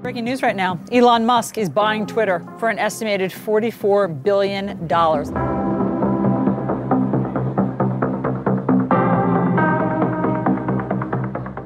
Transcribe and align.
Breaking 0.00 0.24
news 0.24 0.40
right 0.40 0.56
now 0.56 0.80
Elon 0.90 1.26
Musk 1.26 1.58
is 1.58 1.68
buying 1.68 2.06
Twitter 2.06 2.42
for 2.58 2.70
an 2.70 2.78
estimated 2.78 3.30
$44 3.30 4.22
billion. 4.22 4.86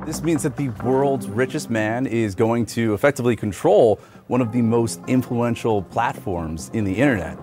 This 0.05 0.23
means 0.25 0.43
that 0.43 0.57
the 0.57 0.71
world's 0.83 1.29
richest 1.29 1.71
man 1.71 2.09
is 2.09 2.35
going 2.35 2.67
to 2.67 2.95
effectively 2.95 3.37
control 3.37 4.01
one 4.27 4.41
of 4.41 4.51
the 4.51 4.63
most 4.63 5.01
influential 5.07 5.83
platforms 5.83 6.73
in 6.75 6.83
the 6.83 6.97
internet. 6.97 7.39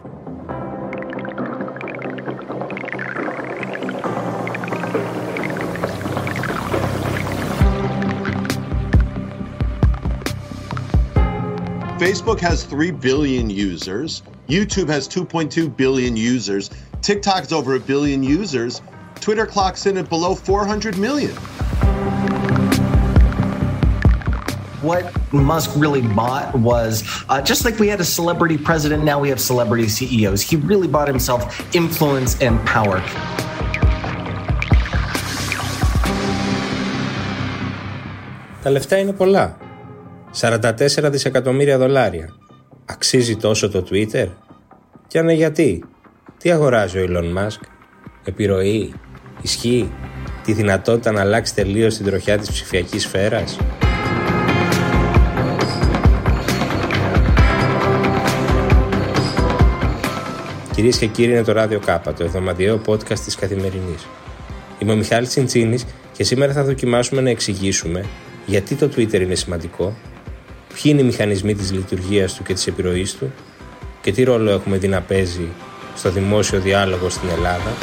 Facebook 11.98 12.40
has 12.40 12.64
3 12.64 12.90
billion 12.90 13.50
users. 13.50 14.22
YouTube 14.48 14.88
has 14.88 15.08
2.2 15.08 15.76
billion 15.76 16.16
users. 16.16 16.70
TikTok's 17.00 17.52
over 17.52 17.74
a 17.74 17.80
billion 17.80 18.22
users. 18.22 18.82
Twitter 19.20 19.46
clocks 19.46 19.86
in 19.86 19.96
at 19.98 20.08
below 20.08 20.34
400 20.34 20.98
million. 20.98 21.36
what 24.82 25.04
Musk 25.32 25.70
really 25.76 26.02
bought 26.02 26.52
was 26.54 27.04
uh, 27.28 27.40
just 27.40 27.64
like 27.64 27.78
we 27.78 27.88
had 27.88 28.00
a 28.00 28.04
celebrity 28.04 28.58
president, 28.58 29.04
now 29.04 29.18
we 29.20 29.28
have 29.28 29.40
celebrity 29.40 29.88
CEOs. 29.88 30.42
He 30.42 30.56
really 30.56 30.88
bought 30.88 31.08
himself 31.08 31.74
influence 31.74 32.40
and 32.40 32.58
power. 32.66 33.00
Τα 38.62 38.70
λεφτά 38.70 38.98
είναι 38.98 39.12
πολλά. 39.12 39.56
44 40.41 41.09
δισεκατομμύρια 41.11 41.77
δολάρια. 41.77 42.35
Αξίζει 42.85 43.35
τόσο 43.35 43.69
το 43.69 43.85
Twitter? 43.89 44.27
Και 45.07 45.19
αν 45.19 45.29
γιατί; 45.29 45.83
Τι 46.37 46.51
αγοράζει 46.51 46.99
ο 46.99 47.05
Elon 47.09 47.37
Musk? 47.37 47.59
Επιρροή, 48.23 48.93
ισχύ, 49.41 49.91
τη 50.43 50.53
δυνατότητα 50.53 51.11
να 51.11 51.21
αλλάξει 51.21 51.55
τελείως 51.55 51.95
την 51.95 52.05
τροχιά 52.05 52.37
της 52.37 52.51
ψηφιακής 52.51 53.03
σφαίρας; 53.03 53.57
Κυρίες 60.75 60.97
και 60.97 61.07
κύριοι, 61.07 61.31
είναι 61.31 61.43
το 61.43 61.51
Ράδιο 61.51 61.79
Κάπα, 61.79 62.13
το 62.13 62.23
εβδομαδιαίο 62.23 62.81
podcast 62.85 63.19
της 63.19 63.35
Καθημερινής. 63.35 64.07
Είμαι 64.79 64.91
ο 64.91 64.95
Μιχάλης 64.95 65.29
Τσιντσίνης 65.29 65.85
και 66.11 66.23
σήμερα 66.23 66.53
θα 66.53 66.63
δοκιμάσουμε 66.63 67.21
να 67.21 67.29
εξηγήσουμε 67.29 68.05
γιατί 68.45 68.75
το 68.75 68.89
Twitter 68.95 69.21
είναι 69.21 69.35
σημαντικό, 69.35 69.93
ποιοι 70.81 70.91
είναι 70.95 71.01
οι 71.01 71.05
μηχανισμοί 71.05 71.55
της 71.55 71.71
λειτουργίας 71.71 72.33
του 72.33 72.43
και 72.43 72.53
της 72.53 72.67
επιρροής 72.67 73.15
του 73.15 73.33
και 74.01 74.11
τι 74.11 74.23
ρόλο 74.23 74.51
έχουμε 74.51 74.77
δει 74.77 74.87
να 74.87 75.01
παίζει 75.01 75.49
στο 75.95 76.11
δημόσιο 76.11 76.59
διάλογο 76.59 77.09
στην 77.09 77.29
Ελλάδα. 77.29 77.77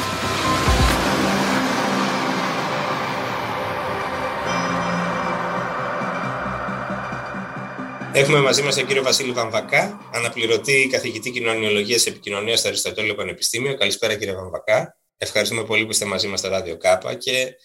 Έχουμε 8.13 8.39
μαζί 8.39 8.61
μας 8.61 8.75
τον 8.75 8.85
κύριο 8.85 9.03
Βασίλη 9.03 9.31
Βαμβακά, 9.31 10.09
αναπληρωτή 10.13 10.87
καθηγητή 10.91 11.31
κοινωνιολογίας 11.31 12.05
επικοινωνίας 12.05 12.59
στο 12.59 12.67
Αριστοτέλειο 12.67 13.15
Πανεπιστήμιο. 13.15 13.75
Καλησπέρα, 13.77 14.15
κύριε 14.15 14.35
Βαμβακά. 14.35 14.97
Ευχαριστούμε 15.17 15.63
πολύ 15.63 15.85
που 15.85 15.91
είστε 15.91 16.05
μαζί 16.05 16.27
μας 16.27 16.39
στο 16.39 16.49
Ράδιο 16.49 16.77
Κάπα. 16.77 17.13
Και 17.13 17.55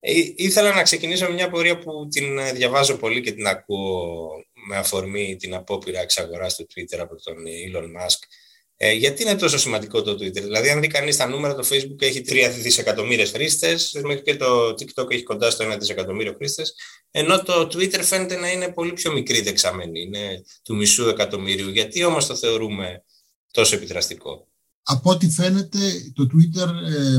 ε, 0.00 0.12
ήθελα 0.36 0.74
να 0.74 0.82
ξεκινήσω 0.82 1.26
με 1.26 1.34
μια 1.34 1.50
πορεία 1.50 1.78
που 1.78 2.08
την 2.10 2.38
ε, 2.38 2.52
διαβάζω 2.52 2.96
πολύ 2.96 3.20
και 3.20 3.32
την 3.32 3.46
ακούω 3.46 4.30
με 4.68 4.76
αφορμή 4.76 5.36
την 5.36 5.54
απόπειρα 5.54 6.00
εξαγοράς 6.00 6.56
του 6.56 6.66
Twitter 6.74 6.98
από 6.98 7.22
τον 7.22 7.36
Elon 7.46 7.84
Musk 7.84 8.18
ε, 8.78 8.92
γιατί 8.92 9.22
είναι 9.22 9.36
τόσο 9.36 9.58
σημαντικό 9.58 10.02
το 10.02 10.12
Twitter; 10.12 10.42
Δηλαδή, 10.42 10.70
αν 10.70 10.80
δει 10.80 10.86
κανείς 10.86 11.16
τα 11.16 11.26
νούμερα, 11.26 11.54
το 11.54 11.68
Facebook 11.70 12.02
έχει 12.02 12.22
3 12.28 12.50
δισεκατομμύρια 12.58 13.26
χρήστες, 13.26 14.00
μέχρι 14.04 14.22
και 14.22 14.36
το 14.36 14.68
TikTok 14.68 15.10
έχει 15.10 15.22
κοντά 15.22 15.50
στο 15.50 15.72
1 15.72 15.76
δισεκατομμύριο 15.78 16.32
χρήστες, 16.32 16.74
ενώ 17.10 17.42
το 17.42 17.60
Twitter 17.60 18.00
φαίνεται 18.02 18.36
να 18.36 18.52
είναι 18.52 18.72
πολύ 18.72 18.92
πιο 18.92 19.12
μικρή 19.12 19.40
δεξαμένη, 19.40 20.00
είναι 20.00 20.42
του 20.62 20.76
μισού 20.76 21.08
εκατομμύριου. 21.08 21.68
Γιατί 21.68 22.04
όμως 22.04 22.26
το 22.26 22.36
θεωρούμε 22.36 23.04
τόσο 23.50 23.76
επιδραστικό; 23.76 24.48
Από 24.88 25.10
ό,τι 25.10 25.30
φαίνεται 25.30 25.78
το 26.14 26.26
Twitter, 26.32 26.68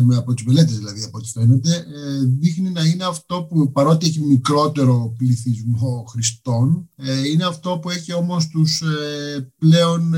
ε, 0.09 0.15
από 0.15 0.33
τις 0.33 0.45
μελέτες 0.45 0.77
δηλαδή 0.77 1.03
από 1.03 1.17
ό,τι 1.17 1.29
φαίνεται, 1.29 1.75
ε, 1.75 2.23
δείχνει 2.39 2.69
να 2.69 2.83
είναι 2.83 3.03
αυτό 3.03 3.43
που 3.43 3.71
παρότι 3.71 4.07
έχει 4.07 4.21
μικρότερο 4.21 5.13
πληθυσμό 5.17 6.05
χρηστών, 6.09 6.89
ε, 6.95 7.27
είναι 7.27 7.45
αυτό 7.45 7.79
που 7.81 7.89
έχει 7.89 8.13
όμως 8.13 8.47
τους 8.47 8.81
πλέον 9.57 10.13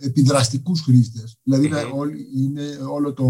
επιδραστικούς 0.00 0.80
χρήστες. 0.80 1.38
Δηλαδή 1.42 1.70
είναι 2.36 2.62
όλο 2.90 3.12
το 3.12 3.26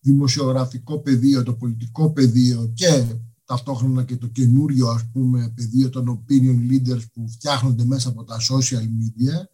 δημοσιογραφικό 0.00 0.98
πεδίο, 0.98 1.42
το 1.42 1.54
πολιτικό 1.54 2.12
πεδίο 2.12 2.72
και 2.74 3.04
ταυτόχρονα 3.44 4.04
και 4.04 4.16
το 4.16 4.26
καινούριο 4.26 4.88
ας 4.88 5.10
πούμε 5.12 5.52
πεδίο 5.54 5.88
των 5.88 6.24
opinion 6.24 6.72
leaders 6.72 7.02
που 7.12 7.28
φτιάχνονται 7.28 7.84
μέσα 7.84 8.08
από 8.08 8.24
τα 8.24 8.36
social 8.40 8.82
media 8.82 9.46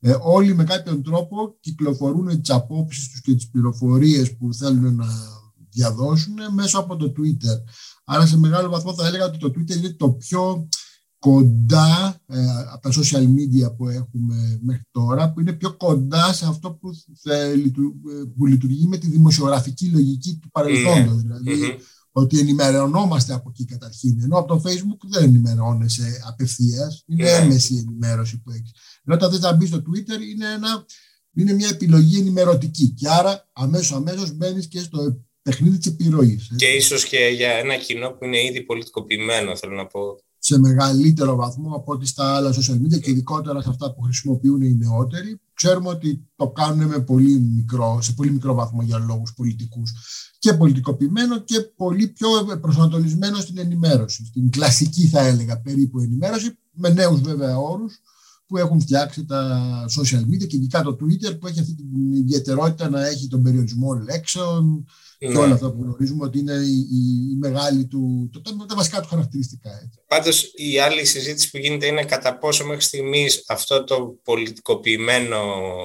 ε, 0.00 0.16
όλοι 0.20 0.54
με 0.54 0.64
κάποιον 0.64 1.02
τρόπο 1.02 1.56
κυκλοφορούν 1.60 2.40
τις 2.40 2.50
απόψεις 2.50 3.10
τους 3.10 3.20
και 3.20 3.34
τις 3.34 3.50
πληροφορίες 3.50 4.36
που 4.36 4.54
θέλουν 4.54 4.94
να 4.94 5.06
διαδώσουν 5.70 6.34
μέσω 6.52 6.78
από 6.78 6.96
το 6.96 7.12
Twitter. 7.16 7.62
Άρα 8.04 8.26
σε 8.26 8.38
μεγάλο 8.38 8.70
βαθμό 8.70 8.94
θα 8.94 9.06
έλεγα 9.06 9.24
ότι 9.24 9.38
το 9.38 9.46
Twitter 9.46 9.76
είναι 9.76 9.92
το 9.92 10.10
πιο 10.12 10.68
κοντά 11.18 12.20
ε, 12.26 12.44
από 12.72 12.82
τα 12.82 12.90
social 12.90 13.22
media 13.22 13.76
που 13.76 13.88
έχουμε 13.88 14.60
μέχρι 14.62 14.82
τώρα, 14.90 15.32
που 15.32 15.40
είναι 15.40 15.52
πιο 15.52 15.76
κοντά 15.76 16.32
σε 16.32 16.46
αυτό 16.46 16.72
που, 16.72 16.90
ε, 17.22 17.54
που 18.36 18.46
λειτουργεί 18.46 18.86
με 18.86 18.96
τη 18.96 19.08
δημοσιογραφική 19.08 19.88
λογική 19.88 20.38
του 20.42 20.50
παρελθόντος. 20.50 21.22
Ναι. 21.22 21.36
δηλαδη 21.36 21.78
ότι 22.18 22.38
ενημερωνόμαστε 22.38 23.34
από 23.34 23.48
εκεί 23.48 23.64
καταρχήν. 23.64 24.20
Ενώ 24.22 24.38
από 24.38 24.54
το 24.54 24.62
Facebook 24.64 25.08
δεν 25.08 25.22
ενημερώνεσαι 25.22 26.22
απευθείας. 26.28 27.04
Είναι 27.06 27.24
yeah. 27.24 27.38
Ναι. 27.38 27.44
έμεση 27.44 27.74
η 27.74 27.78
ενημέρωση 27.78 28.40
που 28.42 28.50
έχεις. 28.50 28.70
Ενώ 29.04 29.16
όταν 29.16 29.32
θε 29.32 29.38
να 29.38 29.52
μπεις 29.52 29.68
στο 29.68 29.78
Twitter 29.78 30.20
είναι, 30.32 30.52
ένα, 30.52 30.84
είναι 31.34 31.52
μια 31.52 31.68
επιλογή 31.68 32.18
ενημερωτική. 32.18 32.88
Και 32.88 33.08
άρα 33.08 33.48
αμέσως 33.52 33.92
αμέσως 33.92 34.36
μπαίνεις 34.36 34.66
και 34.66 34.78
στο 34.78 35.20
παιχνίδι 35.42 35.78
της 35.78 35.86
επιρροής. 35.86 36.50
Και 36.56 36.66
ίσως 36.66 37.04
και 37.04 37.32
για 37.34 37.50
ένα 37.50 37.76
κοινό 37.76 38.10
που 38.10 38.24
είναι 38.24 38.44
ήδη 38.44 38.62
πολιτικοποιημένο, 38.62 39.56
θέλω 39.56 39.74
να 39.74 39.86
πω 39.86 40.00
σε 40.38 40.58
μεγαλύτερο 40.58 41.36
βαθμό 41.36 41.74
από 41.74 41.92
ό,τι 41.92 42.06
στα 42.06 42.36
άλλα 42.36 42.54
social 42.54 42.74
media 42.74 43.00
και 43.00 43.10
ειδικότερα 43.10 43.62
σε 43.62 43.68
αυτά 43.68 43.94
που 43.94 44.00
χρησιμοποιούν 44.02 44.62
οι 44.62 44.74
νεότεροι. 44.74 45.40
Ξέρουμε 45.56 45.88
ότι 45.88 46.28
το 46.36 46.48
κάνουν 46.48 46.86
με 46.86 46.98
πολύ 47.00 47.40
μικρό, 47.40 47.98
σε 48.02 48.12
πολύ 48.12 48.30
μικρό 48.30 48.54
βαθμό 48.54 48.82
για 48.82 48.98
λόγους 48.98 49.32
πολιτικούς. 49.34 49.92
Και 50.38 50.52
πολιτικοποιημένο 50.52 51.38
και 51.38 51.60
πολύ 51.60 52.08
πιο 52.08 52.28
προσανατολισμένο 52.60 53.36
στην 53.36 53.58
ενημέρωση, 53.58 54.26
στην 54.26 54.50
κλασική 54.50 55.06
θα 55.06 55.20
έλεγα 55.20 55.60
περίπου 55.60 56.00
ενημέρωση, 56.00 56.58
με 56.72 56.88
νέους 56.88 57.20
βέβαια 57.20 57.58
όρους 57.58 58.00
που 58.46 58.56
έχουν 58.56 58.80
φτιάξει 58.80 59.24
τα 59.24 59.84
social 59.98 60.20
media 60.20 60.46
και 60.46 60.56
ειδικά 60.56 60.82
το 60.82 60.96
Twitter 61.00 61.38
που 61.40 61.46
έχει 61.46 61.60
αυτή 61.60 61.74
την 61.74 62.12
ιδιαιτερότητα 62.12 62.88
να 62.88 63.06
έχει 63.06 63.28
τον 63.28 63.42
περιορισμό 63.42 63.94
λέξεων, 63.94 64.86
ναι. 65.18 65.32
και 65.32 65.38
όλα 65.38 65.54
αυτά 65.54 65.72
που 65.72 65.82
γνωρίζουμε 65.82 66.24
ότι 66.24 66.38
είναι 66.38 66.52
η, 66.52 66.78
η, 66.78 67.30
η 67.32 67.36
μεγάλη 67.38 67.86
του, 67.86 68.30
το, 68.32 68.40
τα, 68.40 68.66
τα 68.68 68.74
βασικά 68.74 69.00
του 69.00 69.08
χαρακτηριστικά. 69.08 69.90
Πάντως, 70.06 70.52
η 70.54 70.78
άλλη 70.78 71.04
συζήτηση 71.04 71.50
που 71.50 71.56
γίνεται 71.56 71.86
είναι 71.86 72.04
κατά 72.04 72.38
πόσο 72.38 72.64
μέχρι 72.66 72.82
στιγμής 72.82 73.44
αυτό 73.46 73.84
το 73.84 74.18
πολιτικοποιημένο 74.24 75.40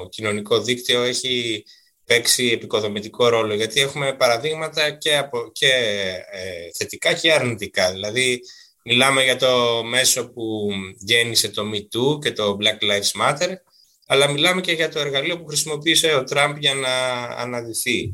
κοινωνικό 0.10 0.62
δίκτυο 0.62 1.02
έχει 1.02 1.64
παίξει 2.06 2.46
επικοδομητικό 2.48 3.28
ρόλο. 3.28 3.54
Γιατί 3.54 3.82
έχουμε 3.82 4.14
παραδείγματα 4.14 4.92
και, 4.92 5.18
από, 5.18 5.50
και 5.52 5.68
ε, 6.32 6.72
θετικά 6.78 7.14
και 7.14 7.34
αρνητικά. 7.34 7.92
Δηλαδή, 7.92 8.40
μιλάμε 8.84 9.24
για 9.24 9.36
το 9.36 9.84
μέσο 9.84 10.30
που 10.30 10.70
γέννησε 10.98 11.50
το 11.50 11.64
Me 11.74 12.20
και 12.22 12.32
το 12.32 12.58
Black 12.60 12.84
Lives 12.84 13.22
Matter, 13.22 13.54
αλλά 14.08 14.32
μιλάμε 14.32 14.62
και 14.62 14.72
για 14.72 14.90
το 14.90 15.00
εργαλείο 15.00 15.40
που 15.40 15.46
χρησιμοποίησε 15.46 16.16
ο 16.16 16.24
Τραμπ 16.24 16.58
για 16.58 16.74
να 16.74 17.24
αναδυθεί. 17.24 18.14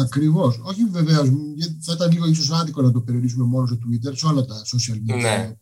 Ακριβώς. 0.00 0.60
Όχι 0.62 0.84
βεβαίως. 0.84 1.28
Θα 1.80 1.92
ήταν 1.92 2.12
λίγο 2.12 2.26
ίσως 2.26 2.50
άδικο 2.50 2.82
να 2.82 2.92
το 2.92 3.00
περιορίσουμε 3.00 3.44
μόνο 3.44 3.66
στο 3.66 3.76
Twitter, 3.76 4.12
σε 4.16 4.26
όλα 4.26 4.44
τα 4.44 4.62
social 4.64 4.94
media. 4.94 5.22
Ναι. 5.22 5.52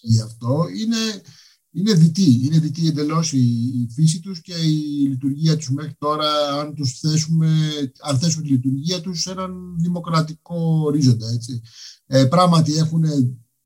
Γι' 0.00 0.20
αυτό 0.20 0.64
είναι, 0.76 1.22
είναι 1.70 1.92
δυτή. 1.92 2.40
Είναι 2.42 2.58
δυτή 2.58 2.86
εντελώς 2.86 3.32
η, 3.32 3.38
η, 3.64 3.88
φύση 3.94 4.20
τους 4.20 4.40
και 4.40 4.54
η 4.54 5.06
λειτουργία 5.08 5.56
τους 5.56 5.70
μέχρι 5.70 5.94
τώρα. 5.98 6.60
Αν, 6.60 6.74
τους 6.74 6.98
θέσουμε, 6.98 7.70
αν 8.02 8.18
θέσουμε 8.18 8.42
τη 8.42 8.48
λειτουργία 8.48 9.00
τους 9.00 9.20
σε 9.20 9.30
έναν 9.30 9.76
δημοκρατικό 9.78 10.82
ορίζοντα. 10.84 11.30
Έτσι. 11.30 11.60
Ε, 12.06 12.24
πράγματι 12.24 12.76
έχουν 12.76 13.04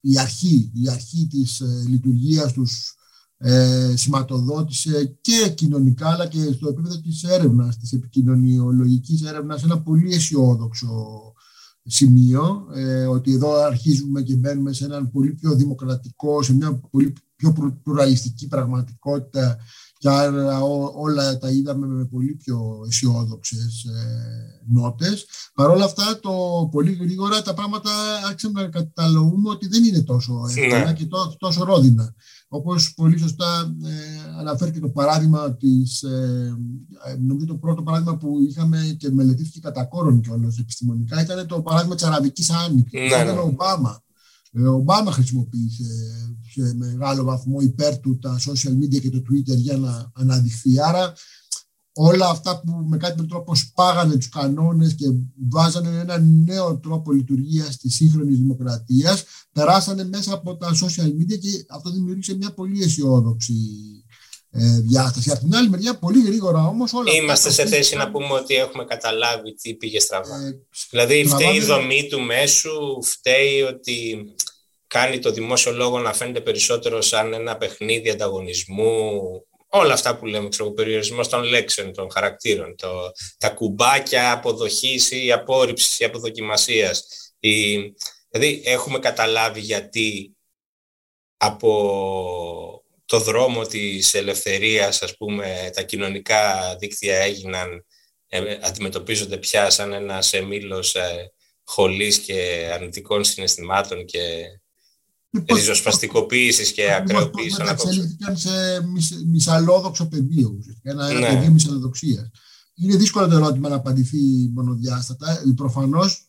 η 0.00 0.19
αρχή, 0.19 0.70
η 0.75 0.88
αρχή 0.88 1.26
της 1.26 1.61
ε, 1.61 1.85
λειτουργίας 1.88 2.52
τους 2.52 2.96
ε, 3.38 3.93
σηματοδότησε 3.97 5.17
και 5.21 5.53
κοινωνικά 5.55 6.09
αλλά 6.09 6.27
και 6.27 6.53
στο 6.53 6.69
επίπεδο 6.69 7.00
της 7.00 7.23
έρευνας, 7.23 7.77
της 7.79 7.93
επικοινωνιολογικής 7.93 9.23
έρευνας 9.23 9.62
ένα 9.62 9.81
πολύ 9.81 10.15
αισιόδοξο 10.15 10.88
σημείο, 11.87 12.67
ε, 12.75 13.05
ότι 13.05 13.33
εδώ 13.33 13.55
αρχίζουμε 13.55 14.23
και 14.23 14.35
μπαίνουμε 14.35 14.73
σε 14.73 14.85
έναν 14.85 15.11
πολύ 15.11 15.33
πιο 15.33 15.55
δημοκρατικό, 15.55 16.43
σε 16.43 16.55
μια 16.55 16.75
πολύ 16.91 17.12
πιο 17.37 17.55
πλουραλιστική 17.83 18.47
πραγματικότητα 18.47 19.56
και 19.99 20.09
άρα 20.09 20.61
όλα 20.94 21.38
τα 21.38 21.50
είδαμε 21.50 21.87
με 21.87 22.05
πολύ 22.05 22.35
πιο 22.35 22.85
αισιόδοξες 22.87 23.85
ε, 23.85 24.62
νότες. 24.73 25.27
Παρ' 25.55 25.71
όλα 25.71 25.85
αυτά, 25.85 26.19
το 26.21 26.33
πολύ 26.71 26.93
γρήγορα 26.93 27.43
τα 27.43 27.55
πράγματα 27.55 27.91
άρχισαν 28.27 28.53
να 28.53 28.69
καταλαβούμε 28.69 29.50
ότι 29.50 29.69
δεν 29.69 29.85
είναι 29.85 30.03
τόσο 30.03 30.44
εύκολα 30.49 30.85
ναι. 30.85 30.93
και 30.93 31.09
τόσο 31.38 31.65
ρόδινα. 31.65 32.15
Όπως 32.49 32.94
πολύ 32.94 33.19
σωστά 33.19 33.77
ε, 33.85 34.38
αναφέρει 34.38 34.81
το 34.81 34.88
παράδειγμα 34.88 35.56
της, 35.56 36.03
ε, 36.03 36.56
ε, 37.05 37.17
νομίζω 37.17 37.47
το 37.47 37.55
πρώτο 37.55 37.83
παράδειγμα 37.83 38.17
που 38.17 38.41
είχαμε 38.49 38.97
και 38.99 39.11
μελετήθηκε 39.11 39.61
κατά 39.61 39.85
κόρον 39.85 40.21
κιόλας 40.21 40.59
επιστημονικά 40.59 41.23
ήταν 41.23 41.47
το 41.47 41.62
παράδειγμα 41.62 41.94
της 41.94 42.05
Αραβικής 42.05 42.50
Άνοιξης. 42.50 43.00
Ναι, 43.00 43.06
ήταν 43.06 43.35
ναι. 43.35 43.41
ο 43.41 43.43
Ομπάμα. 43.43 44.05
Ε, 44.56 44.62
ο 44.62 44.75
Ομπάμα 44.75 45.12
χρησιμοποίησε 45.12 45.85
σε 46.53 46.75
μεγάλο 46.75 47.25
βαθμό 47.25 47.61
υπέρ 47.61 47.99
του 47.99 48.19
τα 48.19 48.38
social 48.38 48.73
media 48.73 49.00
και 49.00 49.11
το 49.11 49.23
Twitter 49.31 49.56
για 49.56 49.76
να 49.76 50.11
αναδειχθεί. 50.14 50.81
Άρα 50.81 51.12
όλα 51.93 52.29
αυτά 52.29 52.61
που 52.61 52.73
με 52.88 52.97
κάτι 52.97 53.26
τρόπο 53.26 53.55
σπάγανε 53.55 54.17
τους 54.17 54.29
κανόνες 54.29 54.94
και 54.94 55.06
βάζανε 55.49 56.00
ένα 56.00 56.19
νέο 56.19 56.79
τρόπο 56.79 57.12
λειτουργίας 57.12 57.76
της 57.76 57.94
σύγχρονης 57.94 58.38
δημοκρατίας 58.38 59.25
περάσανε 59.53 60.05
μέσα 60.05 60.35
από 60.35 60.56
τα 60.56 60.69
social 60.69 61.06
media 61.06 61.38
και 61.38 61.64
αυτό 61.69 61.91
δημιούργησε 61.91 62.37
μια 62.37 62.52
πολύ 62.55 62.82
αισιόδοξη 62.82 63.52
ε, 63.52 63.96
διάσταση. 64.58 65.31
Από 65.31 65.41
την 65.41 65.55
άλλη 65.55 65.69
μεριά, 65.69 65.99
πολύ 65.99 66.23
γρήγορα 66.26 66.67
όμως 66.67 66.93
όλα. 66.93 67.12
Είμαστε 67.12 67.50
σε 67.50 67.67
θέση 67.67 67.97
να 67.97 68.11
πούμε 68.11 68.32
ότι 68.32 68.55
έχουμε 68.55 68.85
καταλάβει 68.85 69.55
τι 69.55 69.75
πήγε 69.75 70.00
στραβά. 70.00 70.37
Ε, 70.37 70.61
δηλαδή, 70.91 71.25
φταίει 71.25 71.55
η 71.55 71.61
δομή 71.61 72.06
του 72.06 72.20
μέσου, 72.20 73.03
φταίει 73.03 73.62
ότι 73.62 74.25
κάνει 74.87 75.19
το 75.19 75.31
δημόσιο 75.31 75.73
λόγο 75.73 75.99
να 75.99 76.12
φαίνεται 76.12 76.41
περισσότερο 76.41 77.00
σαν 77.00 77.32
ένα 77.32 77.56
παιχνίδι 77.56 78.11
ανταγωνισμού. 78.11 79.20
Όλα 79.69 79.93
αυτά 79.93 80.17
που 80.17 80.26
λέμε, 80.26 80.49
ξέρω, 80.49 80.69
ο 80.69 80.73
περιορισμός 80.73 81.29
των 81.29 81.43
λέξεων, 81.43 81.93
των 81.93 82.11
χαρακτήρων, 82.11 82.76
το, 82.76 82.88
τα 83.38 83.49
κουμπάκια 83.49 84.32
αποδοχής 84.32 85.11
ή 85.11 85.32
απόρριψης 85.32 85.99
ή 85.99 86.05
αποδοκιμασίας. 86.05 87.06
Δηλαδή, 88.29 88.62
έχουμε 88.64 88.99
καταλάβει 88.99 89.61
γιατί 89.61 90.37
από 91.37 92.75
το 93.06 93.20
δρόμο 93.20 93.62
της 93.67 94.14
ελευθερίας, 94.14 95.03
ας 95.03 95.17
πούμε, 95.17 95.70
τα 95.75 95.82
κοινωνικά 95.82 96.76
δίκτυα 96.79 97.17
έγιναν, 97.17 97.85
ε, 98.29 98.58
αντιμετωπίζονται 98.62 99.37
πια 99.37 99.70
σαν 99.70 99.93
ένα 99.93 100.23
εμίλος 100.31 100.94
ε, 100.94 101.32
χολής 101.64 102.19
και 102.19 102.70
αρνητικών 102.75 103.25
συναισθημάτων 103.25 104.05
και 104.05 104.20
ριζοσπαστικοποίησης 105.55 106.73
και 106.73 106.93
ακρεοποίηση. 106.93 107.62
Εξελίχθηκαν 107.69 108.37
σε 108.37 108.50
μισαλόδοξο 109.26 110.06
πεδίο, 110.09 110.59
ένα, 110.82 111.09
ένα 111.09 111.20
ναι. 111.20 111.29
πεδίο 111.29 111.50
μισαλοδοξίας. 111.50 112.31
Είναι 112.75 112.97
δύσκολο 112.97 113.29
το 113.29 113.37
ερώτημα 113.37 113.69
να 113.69 113.75
απαντηθεί 113.75 114.19
μονοδιάστατα. 114.55 115.43
Προφανώς 115.56 116.26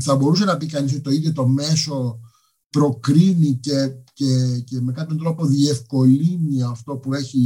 θα 0.00 0.16
μπορούσε 0.16 0.44
να 0.44 0.56
πει 0.56 0.66
κανείς 0.66 0.92
ότι 0.92 1.00
το 1.00 1.10
ίδιο 1.10 1.32
το 1.32 1.46
μέσο 1.46 2.20
προκρίνει 2.70 3.58
και, 3.62 3.94
και, 4.14 4.58
και 4.64 4.80
με 4.80 4.92
κάποιον 4.92 5.18
τρόπο 5.18 5.46
διευκολύνει 5.46 6.62
αυτό 6.62 6.96
που 6.96 7.14
έχει 7.14 7.40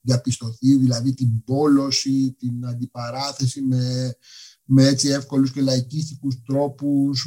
διαπιστωθεί, 0.00 0.76
δηλαδή 0.76 1.14
την 1.14 1.44
πόλωση, 1.44 2.36
την 2.38 2.66
αντιπαράθεση 2.66 3.62
με 3.62 4.14
με 4.64 4.86
έτσι 4.86 5.08
εύκολους 5.08 5.52
και 5.52 5.60
λαϊκίστικους 5.60 6.42
τρόπους, 6.42 7.26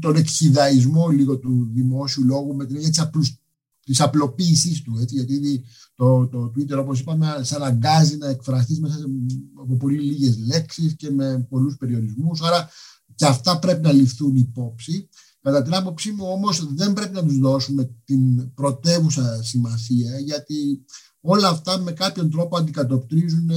τον 0.00 0.16
εκχυδαϊσμό 0.16 1.08
λίγο 1.08 1.38
του 1.38 1.70
δημόσιου 1.72 2.24
λόγου 2.24 2.54
με 2.54 2.66
την 2.66 2.76
έτσι 2.76 3.00
απλούς, 3.00 3.38
της 3.84 4.00
απλοποίησής 4.00 4.82
του, 4.82 4.98
έτσι, 5.00 5.14
γιατί 5.14 5.64
το, 5.94 6.26
το 6.26 6.52
Twitter, 6.56 6.78
όπως 6.78 7.00
είπαμε, 7.00 7.40
σε 7.40 7.54
αναγκάζει 7.54 8.16
να 8.16 8.28
εκφραστείς 8.28 8.80
μέσα 8.80 8.96
από 9.60 9.76
πολύ 9.76 10.00
λίγες 10.00 10.38
λέξεις 10.38 10.96
και 10.96 11.10
με 11.10 11.46
πολλούς 11.48 11.76
περιορισμούς, 11.76 12.40
άρα 12.40 12.68
και 13.14 13.26
αυτά 13.26 13.58
πρέπει 13.58 13.82
να 13.82 13.92
ληφθούν 13.92 14.36
υπόψη. 14.36 15.08
Κατά 15.44 15.62
την 15.62 15.74
άποψή 15.74 16.10
μου 16.12 16.26
όμως 16.26 16.74
δεν 16.74 16.92
πρέπει 16.92 17.14
να 17.14 17.24
τους 17.24 17.38
δώσουμε 17.38 17.90
την 18.04 18.54
πρωτεύουσα 18.54 19.42
σημασία, 19.42 20.18
γιατί 20.18 20.84
όλα 21.20 21.48
αυτά 21.48 21.78
με 21.78 21.92
κάποιον 21.92 22.30
τρόπο 22.30 22.56
αντικατοπτρίζουν 22.56 23.50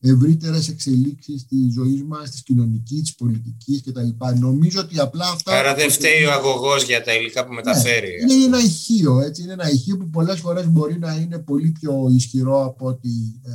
ευρύτερες 0.00 0.68
εξελίξεις 0.68 1.46
της 1.46 1.72
ζωής 1.72 2.02
μας, 2.02 2.30
της 2.30 2.42
κοινωνικής, 2.42 3.00
της 3.00 3.14
πολιτικής 3.14 3.82
κτλ. 3.82 4.08
Νομίζω 4.38 4.80
ότι 4.80 4.98
απλά 4.98 5.28
αυτά. 5.28 5.58
Άρα 5.58 5.74
δεν 5.74 5.90
φταίει 5.90 6.24
ο 6.24 6.32
αγωγός 6.32 6.84
για 6.84 7.02
τα 7.02 7.14
υλικά 7.14 7.46
που 7.46 7.52
μεταφέρει. 7.52 8.24
Ναι, 8.26 8.32
είναι 8.32 8.44
ένα 8.44 8.64
ηχείο, 8.64 9.20
έτσι. 9.20 9.42
Είναι 9.42 9.52
ένα 9.52 9.70
ηχείο 9.70 9.96
που 9.96 10.10
πολλές 10.10 10.40
φορές 10.40 10.66
μπορεί 10.68 10.98
να 10.98 11.14
είναι 11.14 11.38
πολύ 11.38 11.70
πιο 11.70 12.08
ισχυρό 12.10 12.64
από 12.64 12.86
ό,τι 12.86 13.08
ε, 13.42 13.50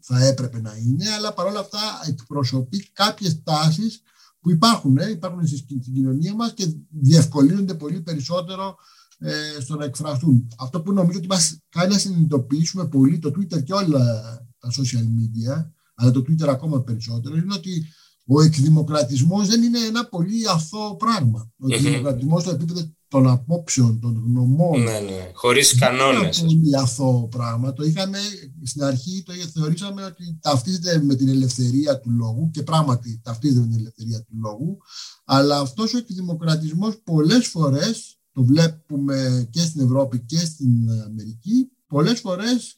θα 0.00 0.24
έπρεπε 0.24 0.60
να 0.60 0.74
είναι, 0.86 1.08
αλλά 1.18 1.32
παρόλα 1.32 1.60
αυτά 1.60 1.80
εκπροσωπεί 2.08 2.90
κάποιες 2.92 3.42
τάσεις 3.42 4.02
που 4.42 4.50
υπάρχουν, 4.50 4.96
ε, 4.96 5.10
υπάρχουν 5.10 5.46
στην 5.46 5.80
κοινωνία 5.80 6.34
μας 6.34 6.54
και 6.54 6.74
διευκολύνονται 6.90 7.74
πολύ 7.74 8.00
περισσότερο 8.00 8.76
ε, 9.18 9.60
στο 9.60 9.76
να 9.76 9.84
εκφραστούν. 9.84 10.48
Αυτό 10.58 10.80
που 10.80 10.92
νομίζω 10.92 11.18
ότι 11.18 11.26
μας 11.26 11.58
κάνει 11.68 11.92
να 11.92 11.98
συνειδητοποιήσουμε 11.98 12.88
πολύ 12.88 13.18
το 13.18 13.28
Twitter 13.28 13.62
και 13.62 13.72
όλα 13.72 14.22
τα 14.58 14.70
social 14.70 15.04
media, 15.18 15.70
αλλά 15.94 16.10
το 16.10 16.20
Twitter 16.20 16.48
ακόμα 16.48 16.82
περισσότερο, 16.82 17.36
είναι 17.36 17.54
ότι 17.54 17.86
ο 18.26 18.42
εκδημοκρατισμός 18.42 19.48
δεν 19.48 19.62
είναι 19.62 19.78
ένα 19.78 20.08
πολύ 20.08 20.48
αθώο 20.48 20.96
πράγμα. 20.96 21.50
Ο 21.58 21.74
εκδημοκρατισμός 21.74 22.42
στο 22.42 22.50
επίπεδο 22.50 22.92
των 23.08 23.28
απόψεων, 23.28 24.00
των 24.00 24.22
γνωμών. 24.26 24.82
Ναι, 24.82 25.00
ναι. 25.00 25.30
Χωρίς 25.34 25.78
κανόνες. 25.78 26.38
Είναι 26.38 26.50
ένα 26.50 26.60
πολύ 26.60 26.76
αθώο 26.76 27.28
πράγμα. 27.28 27.72
Το 27.72 27.84
είχαμε 27.84 28.18
στην 28.66 28.82
αρχή, 28.82 29.22
το 29.26 29.32
θεωρήσαμε 29.54 30.04
ότι 30.04 30.38
ταυτίζεται 30.40 31.02
με 31.02 31.14
την 31.14 31.28
ελευθερία 31.28 32.00
του 32.00 32.10
λόγου 32.10 32.50
και 32.50 32.62
πράγματι 32.62 33.20
ταυτίζεται 33.24 33.60
με 33.60 33.66
την 33.66 33.78
ελευθερία 33.78 34.22
του 34.22 34.32
λόγου, 34.42 34.76
αλλά 35.24 35.58
αυτός 35.58 35.94
ο 35.94 35.98
εκδημοκρατισμός 35.98 37.00
πολλές 37.04 37.46
φορές, 37.46 38.16
το 38.32 38.44
βλέπουμε 38.44 39.48
και 39.50 39.60
στην 39.60 39.80
Ευρώπη 39.80 40.20
και 40.20 40.38
στην 40.38 40.90
Αμερική, 40.90 41.68
πολλές 41.86 42.20
φορές 42.20 42.74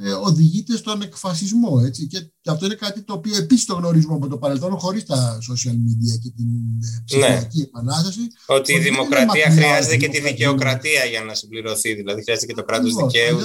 ε, 0.00 0.10
οδηγείται 0.10 0.76
στον 0.76 1.02
εκφασισμό. 1.02 1.82
Έτσι. 1.84 2.06
Και, 2.06 2.20
και 2.40 2.50
αυτό 2.50 2.64
είναι 2.64 2.74
κάτι 2.74 3.02
το 3.02 3.12
οποίο 3.12 3.36
επίσης 3.36 3.64
το 3.64 3.74
γνωρίζουμε 3.74 4.14
από 4.14 4.28
το 4.28 4.38
παρελθόν, 4.38 4.78
χωρίς 4.78 5.04
τα 5.04 5.38
social 5.50 5.72
media 5.72 6.18
και 6.22 6.30
την 6.36 6.48
ε, 6.82 7.02
ψηφιακή 7.04 7.58
ναι. 7.58 7.64
επανάσταση. 7.64 8.20
Ότι 8.46 8.72
η 8.72 8.78
δημοκρατία 8.78 9.50
χρειάζεται 9.50 9.96
και 9.96 10.08
τη 10.08 10.20
δικαιοκρατία 10.20 11.04
για 11.04 11.24
να 11.24 11.34
συμπληρωθεί. 11.34 11.94
Δηλαδή 11.94 12.22
χρειάζεται 12.22 12.46
και 12.46 12.54
το 12.54 12.64
κράτος 12.64 12.94
δικαίου, 12.94 13.38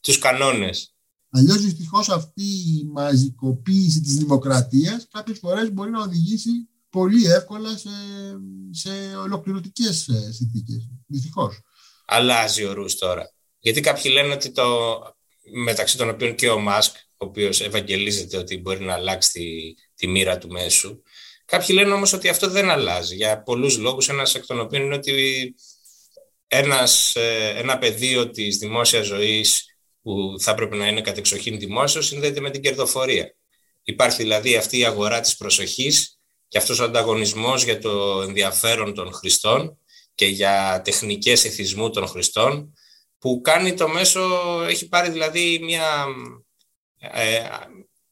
τους 0.00 0.18
κανόνες. 0.18 0.97
Αλλιώς 1.30 1.62
δυστυχώς 1.62 2.08
αυτή 2.08 2.42
η 2.42 2.84
μαζικοποίηση 2.92 4.00
της 4.00 4.16
δημοκρατίας 4.16 5.08
κάποιες 5.10 5.38
φορές 5.38 5.72
μπορεί 5.72 5.90
να 5.90 6.02
οδηγήσει 6.02 6.50
πολύ 6.90 7.24
εύκολα 7.24 7.76
σε, 7.76 7.88
σε 8.70 9.16
ολοκληρωτικές 9.16 10.08
ε, 10.08 10.32
συνθήκες. 10.32 10.88
Δυστυχώς. 11.06 11.60
Αλλάζει 12.06 12.64
ο 12.64 12.72
Ρούς 12.72 12.98
τώρα. 12.98 13.32
Γιατί 13.58 13.80
κάποιοι 13.80 14.10
λένε 14.14 14.32
ότι 14.32 14.50
το 14.50 14.64
μεταξύ 15.64 15.96
των 15.96 16.08
οποίων 16.08 16.34
και 16.34 16.48
ο 16.48 16.58
Μάσκ, 16.58 16.96
ο 16.96 17.24
οποίος 17.26 17.60
ευαγγελίζεται 17.60 18.36
ότι 18.36 18.58
μπορεί 18.58 18.84
να 18.84 18.94
αλλάξει 18.94 19.30
τη, 19.32 19.74
τη 19.94 20.06
μοίρα 20.06 20.38
του 20.38 20.48
μέσου. 20.48 21.02
Κάποιοι 21.44 21.76
λένε 21.78 21.92
όμως 21.92 22.12
ότι 22.12 22.28
αυτό 22.28 22.48
δεν 22.48 22.70
αλλάζει 22.70 23.14
για 23.14 23.42
πολλούς 23.42 23.78
λόγους, 23.78 24.08
ένας 24.08 24.34
εκ 24.34 24.46
των 24.46 24.60
οποίων 24.60 24.82
είναι 24.82 24.94
ότι 24.94 25.54
ένας, 26.46 27.16
ε, 27.16 27.54
ένα 27.56 27.78
πεδίο 27.78 28.30
της 28.30 28.56
δημόσιας 28.56 29.06
ζωής 29.06 29.67
που 30.08 30.34
θα 30.40 30.50
έπρεπε 30.50 30.76
να 30.76 30.86
είναι 30.86 31.00
κατεξοχήν 31.00 31.58
δημόσιος 31.58 32.06
συνδέεται 32.06 32.40
με 32.40 32.50
την 32.50 32.62
κερδοφορία. 32.62 33.34
Υπάρχει 33.82 34.22
δηλαδή 34.22 34.56
αυτή 34.56 34.78
η 34.78 34.84
αγορά 34.84 35.20
της 35.20 35.36
προσοχής 35.36 36.18
και 36.48 36.58
αυτός 36.58 36.80
ο 36.80 36.84
ανταγωνισμός 36.84 37.64
για 37.64 37.78
το 37.78 38.22
ενδιαφέρον 38.22 38.94
των 38.94 39.12
χρηστών 39.12 39.78
και 40.14 40.26
για 40.26 40.82
τεχνικές 40.84 41.44
εθισμού 41.44 41.90
των 41.90 42.06
χρηστών 42.06 42.72
που 43.18 43.40
κάνει 43.40 43.74
το 43.74 43.88
μέσο, 43.88 44.20
έχει 44.68 44.88
πάρει 44.88 45.10
δηλαδή 45.10 45.58
μια 45.62 46.06
ε, 46.98 47.48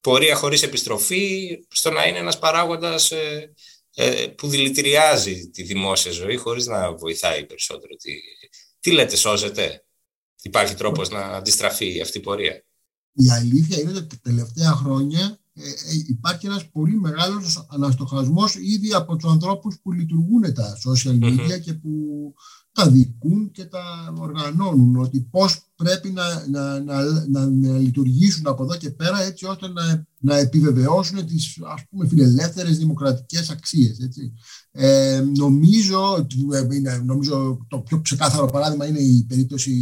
πορεία 0.00 0.34
χωρίς 0.34 0.62
επιστροφή 0.62 1.48
στο 1.68 1.90
να 1.90 2.06
είναι 2.06 2.18
ένας 2.18 2.38
παράγοντας 2.38 3.10
ε, 3.10 3.52
ε, 3.94 4.26
που 4.26 4.48
δηλητηριάζει 4.48 5.50
τη 5.50 5.62
δημόσια 5.62 6.12
ζωή 6.12 6.36
χωρίς 6.36 6.66
να 6.66 6.92
βοηθάει 6.94 7.46
περισσότερο. 7.46 7.94
Τι, 7.96 8.12
τι 8.80 8.92
λέτε, 8.92 9.16
σώζετε; 9.16 9.85
Υπάρχει 10.42 10.74
τρόπος 10.74 11.10
να 11.10 11.20
αντιστραφεί 11.20 12.00
αυτή 12.00 12.18
η 12.18 12.20
πορεία. 12.20 12.64
Η 13.12 13.30
αλήθεια 13.30 13.80
είναι 13.80 13.90
ότι 13.90 14.06
τα 14.06 14.16
τελευταία 14.22 14.72
χρόνια 14.72 15.38
υπάρχει 16.08 16.46
ένας 16.46 16.68
πολύ 16.70 16.96
μεγάλος 16.96 17.66
αναστοχασμός 17.70 18.54
ήδη 18.54 18.92
από 18.92 19.16
τους 19.16 19.30
ανθρώπους 19.30 19.78
που 19.82 19.92
λειτουργούν 19.92 20.54
τα 20.54 20.78
social 20.84 21.18
media 21.24 21.60
και 21.60 21.72
που 21.72 21.90
τα 22.72 22.88
δικούν 22.88 23.50
και 23.50 23.64
τα 23.64 24.14
οργανώνουν, 24.18 24.96
ότι 24.96 25.20
πώς 25.20 25.60
πρέπει 25.76 26.10
να, 26.10 26.46
να, 26.48 26.80
να, 26.80 27.02
να, 27.28 27.46
να 27.46 27.78
λειτουργήσουν 27.78 28.46
από 28.46 28.62
εδώ 28.62 28.76
και 28.76 28.90
πέρα 28.90 29.22
έτσι 29.22 29.46
ώστε 29.46 29.68
να, 29.68 30.06
να 30.18 30.36
επιβεβαιώσουν 30.36 31.26
τις 31.26 31.58
ας 31.74 31.82
πούμε 31.90 32.08
φιλελεύθερες 32.08 32.78
δημοκρατικές 32.78 33.50
αξίες. 33.50 33.98
Έτσι. 33.98 34.32
Ε, 34.70 35.24
νομίζω, 35.36 36.26
ε, 36.52 36.98
νομίζω 37.04 37.66
το 37.68 37.78
πιο 37.78 38.00
ξεκάθαρο 38.00 38.46
παράδειγμα 38.46 38.86
είναι 38.86 39.00
η 39.00 39.24
περίπτωση 39.28 39.72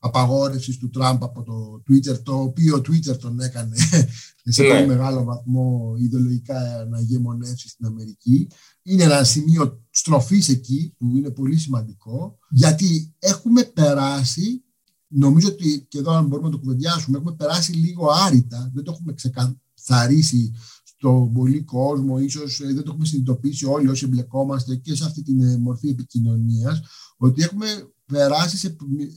απαγόρευσης 0.00 0.78
του 0.78 0.90
Τραμπ 0.90 1.24
από 1.24 1.42
το 1.42 1.82
Twitter, 1.88 2.22
το 2.22 2.40
οποίο 2.40 2.76
Twitter 2.76 3.18
τον 3.18 3.40
έκανε 3.40 3.76
σε 4.54 4.62
πολύ 4.62 4.80
ναι. 4.80 4.86
μεγάλο 4.86 5.24
βαθμό 5.24 5.94
ιδεολογικά 5.98 6.86
να 6.90 7.00
γεμονεύσει 7.00 7.68
στην 7.68 7.86
Αμερική. 7.86 8.48
Είναι 8.82 9.02
ένα 9.02 9.24
σημείο 9.24 9.82
στροφής 9.90 10.48
εκεί 10.48 10.94
που 10.98 11.16
είναι 11.16 11.30
πολύ 11.30 11.56
σημαντικό 11.56 12.38
γιατί 12.50 13.14
έχουμε 13.18 13.62
περάσει 13.62 14.64
νομίζω 15.10 15.48
ότι 15.48 15.86
και 15.88 15.98
εδώ 15.98 16.12
αν 16.12 16.26
μπορούμε 16.26 16.48
να 16.48 16.54
το 16.54 16.60
κουβεντιάσουμε 16.60 17.16
έχουμε 17.16 17.34
περάσει 17.34 17.72
λίγο 17.72 18.10
άρρητα, 18.10 18.70
δεν 18.74 18.84
το 18.84 18.92
έχουμε 18.92 19.12
ξεκαθαρίσει 19.12 20.52
στον 20.84 21.32
πολύ 21.32 21.62
κόσμο, 21.62 22.18
ίσως 22.18 22.60
ε, 22.60 22.64
δεν 22.64 22.82
το 22.82 22.90
έχουμε 22.90 23.04
συνειδητοποιήσει 23.04 23.66
όλοι 23.66 23.88
όσοι 23.88 24.04
εμπλεκόμαστε 24.04 24.76
και 24.76 24.94
σε 24.94 25.04
αυτή 25.04 25.22
τη 25.22 25.32
ε, 25.42 25.56
μορφή 25.56 25.88
επικοινωνίας, 25.88 26.80
ότι 27.16 27.42
έχουμε 27.42 27.66
περάσεις 28.10 28.60
σε, 28.60 28.76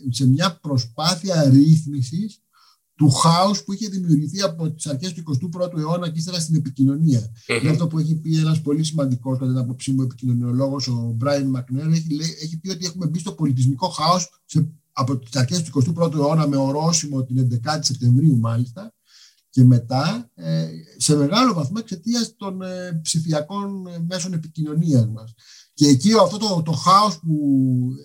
σε 0.09 0.27
μια 0.27 0.59
προσπάθεια 0.62 1.50
ρύθμισης 1.50 2.41
του 2.95 3.09
χάους 3.09 3.63
που 3.63 3.73
είχε 3.73 3.88
δημιουργηθεί 3.88 4.41
από 4.41 4.71
τις 4.71 4.88
αρχές 4.88 5.13
του 5.13 5.23
21ου 5.53 5.77
αιώνα 5.77 6.09
και 6.09 6.19
ύστερα 6.19 6.39
στην 6.39 6.55
επικοινωνία. 6.55 7.31
Είναι 7.62 7.69
αυτό 7.69 7.88
που 7.88 8.00
έχει 8.00 8.15
πει 8.15 8.38
ένας 8.38 8.62
πολύ 8.62 8.83
σημαντικός 8.83 9.38
κατά 9.38 9.51
την 9.51 9.59
άποψή 9.59 9.91
μου 9.91 10.01
επικοινωνιολόγος, 10.01 10.88
ο 10.88 11.13
Μπράιν 11.15 11.50
Μακνέρ, 11.50 11.88
έχει, 11.88 12.07
έχει 12.43 12.59
πει 12.59 12.69
ότι 12.69 12.85
έχουμε 12.85 13.07
μπει 13.07 13.19
στο 13.19 13.31
πολιτισμικό 13.31 13.88
χάος 13.88 14.41
σε, 14.45 14.67
από 14.91 15.17
τις 15.17 15.35
αρχές 15.35 15.63
του 15.63 15.83
21ου 15.97 16.13
αιώνα 16.13 16.47
με 16.47 16.55
ορόσημο 16.55 17.23
την 17.23 17.59
11η 17.65 17.79
Σεπτεμβρίου 17.81 18.38
μάλιστα 18.38 18.92
και 19.53 19.63
μετά 19.63 20.31
ε, 20.36 20.67
σε 20.98 21.15
μεγάλο 21.15 21.53
βαθμό 21.53 21.75
εξαιτία 21.79 22.27
των 22.38 22.62
ε, 22.62 23.00
ψηφιακών 23.03 23.88
ε, 23.88 24.05
μέσων 24.10 24.33
επικοινωνίας 24.33 25.07
μας. 25.07 25.33
Και 25.74 25.88
εκεί 25.88 26.12
αυτό 26.22 26.38
το, 26.38 26.62
το 26.62 26.72
χάος 26.72 27.19
που 27.19 27.38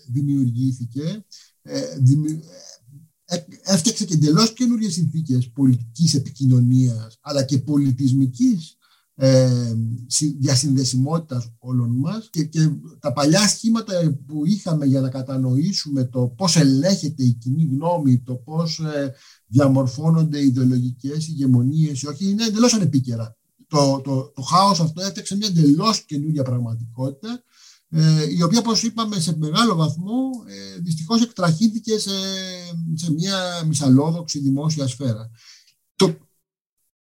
δημιουργήθηκε 0.09 1.25
έφτιαξε 3.63 4.05
και 4.05 4.15
εντελώς 4.15 4.53
καινούριε 4.53 4.91
συνθήκες 4.91 5.51
πολιτικής 5.51 6.15
επικοινωνίας 6.15 7.19
αλλά 7.21 7.45
και 7.45 7.59
πολιτισμικής 7.59 8.77
ε, 9.21 9.73
διασυνδεσιμότητας 10.39 11.53
όλων 11.59 11.91
μας 11.91 12.29
και, 12.31 12.45
και 12.45 12.71
τα 12.99 13.13
παλιά 13.13 13.49
σχήματα 13.49 14.19
που 14.27 14.47
είχαμε 14.47 14.87
για 14.87 15.01
να 15.01 15.09
κατανοήσουμε 15.09 16.05
το 16.05 16.33
πώς 16.37 16.57
ελέγχεται 16.57 17.23
η 17.23 17.33
κοινή 17.33 17.69
γνώμη, 17.73 18.19
το 18.19 18.35
πώς 18.35 18.79
ε, 18.79 19.15
διαμορφώνονται 19.47 20.39
οι 20.39 20.47
ιδεολογικές 20.47 21.29
ηγεμονίες 21.29 22.05
όχι, 22.05 22.31
είναι 22.31 22.45
εντελώς 22.45 22.75
ανεπίκαιρα. 22.75 23.37
Το, 23.69 24.01
το, 24.05 24.33
το 24.35 24.43
χάος 24.43 24.81
αυτό 24.81 25.03
έφτιαξε 25.03 25.37
μια 25.37 25.49
εντελώς 25.49 26.05
καινούργια 26.05 26.43
πραγματικότητα 26.43 27.43
ε, 27.91 28.27
η 28.37 28.43
οποία, 28.43 28.59
όπως 28.59 28.83
είπαμε, 28.83 29.21
σε 29.21 29.37
μεγάλο 29.37 29.75
βαθμό 29.75 30.31
ε, 30.47 30.81
δυστυχώς 30.81 31.23
εκτραχύθηκε 31.23 31.99
σε, 31.99 32.11
σε 32.95 33.13
μια 33.13 33.65
μυσαλόδοξη 33.67 34.39
δημόσια 34.39 34.87
σφαίρα. 34.87 35.31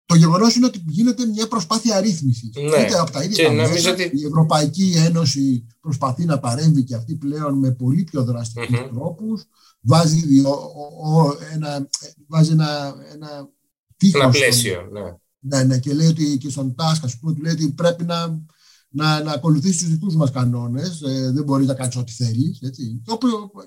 Το, 0.08 0.14
το 0.14 0.16
γεγονός 0.16 0.56
είναι 0.56 0.66
ότι 0.66 0.84
γίνεται 0.88 1.26
μια 1.26 1.48
προσπάθεια 1.48 1.96
αρρύθμισης. 1.96 2.50
Ναι. 2.56 2.82
Είτε 2.82 3.00
από 3.00 3.12
τα 3.12 3.24
ίδια 3.24 3.48
τα 3.48 3.54
μέσα, 3.54 3.92
ότι... 3.92 4.04
η 4.14 4.26
Ευρωπαϊκή 4.26 4.94
Ένωση 4.96 5.66
προσπαθεί 5.82 6.26
να 6.26 6.40
παρέμβει 6.40 6.84
και 6.84 6.96
αυτή 6.96 7.16
πλέον 7.16 7.60
με 7.60 7.72
πολύ 7.72 8.04
πιο 8.04 8.24
δραστικούς 8.24 8.80
mm-hmm. 8.80 8.90
τρόπους. 8.94 9.44
Βάζει, 9.82 10.40
ο, 10.46 10.50
ο, 10.50 11.38
ένα, 11.54 11.90
βάζει 12.28 12.52
ένα, 12.52 12.96
ένα 13.14 13.50
τείχος. 13.98 14.22
Ένα 14.22 14.30
πλαίσιο, 14.30 14.90
ναι. 14.92 15.02
Ναι, 15.40 15.64
ναι, 15.64 15.80
και 15.80 15.94
λέει 15.94 16.08
ότι 16.08 16.38
και 16.38 16.50
στον 16.50 16.76
Τάσκα, 16.76 17.06
ας 17.06 17.20
πούμε, 17.20 17.34
του 17.34 17.42
λέει 17.42 17.54
ότι 17.54 17.72
πρέπει 17.72 18.04
να 18.04 18.46
να, 18.90 19.24
να 19.24 19.32
ακολουθήσει 19.32 19.80
τους 19.80 19.90
δικούς 19.90 20.16
μας 20.16 20.32
κανόνες, 20.32 21.02
ε, 21.02 21.32
δεν 21.32 21.44
μπορεί 21.44 21.66
να 21.66 21.74
κάνεις 21.74 21.96
ό,τι 21.96 22.12
θέλεις. 22.12 22.60
Έτσι. 22.62 23.02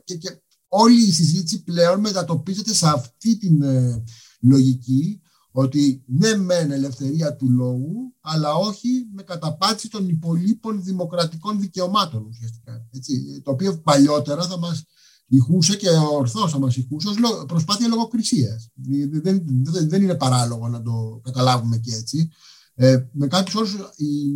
Και, 0.05 0.15
και, 0.15 0.41
όλη 0.69 1.07
η 1.07 1.13
συζήτηση 1.13 1.63
πλέον 1.63 2.01
μετατοπίζεται 2.01 2.75
σε 2.75 2.89
αυτή 2.89 3.37
την 3.37 3.63
ε, 3.63 4.03
λογική 4.41 5.21
ότι 5.61 6.05
ναι 6.07 6.37
μεν 6.37 6.71
ελευθερία 6.71 7.37
του 7.37 7.51
λόγου, 7.51 8.15
αλλά 8.21 8.55
όχι 8.55 8.89
με 9.13 9.23
καταπάτηση 9.23 9.89
των 9.89 10.09
υπολείπων 10.09 10.83
δημοκρατικών 10.83 11.61
δικαιωμάτων 11.61 12.27
ουσιαστικά. 12.29 12.87
Έτσι, 12.91 13.41
το 13.45 13.51
οποίο 13.51 13.79
παλιότερα 13.79 14.43
θα 14.43 14.59
μας 14.59 14.85
ηχούσε 15.27 15.77
και 15.77 15.89
ορθώς 16.13 16.51
θα 16.51 16.59
μας 16.59 16.77
ηχούσε 16.77 17.09
ως 17.09 17.17
προσπάθεια 17.47 17.89
λογοκρισίας. 17.89 18.69
Δεν, 18.75 19.23
δεν, 19.23 19.89
δεν 19.89 20.03
είναι 20.03 20.15
παράλογο 20.15 20.69
να 20.69 20.83
το 20.83 21.21
καταλάβουμε 21.23 21.77
και 21.77 21.95
έτσι. 21.95 22.31
Ε, 22.75 23.09
με 23.13 23.27
κάποιους 23.27 23.55
όρους, 23.55 23.77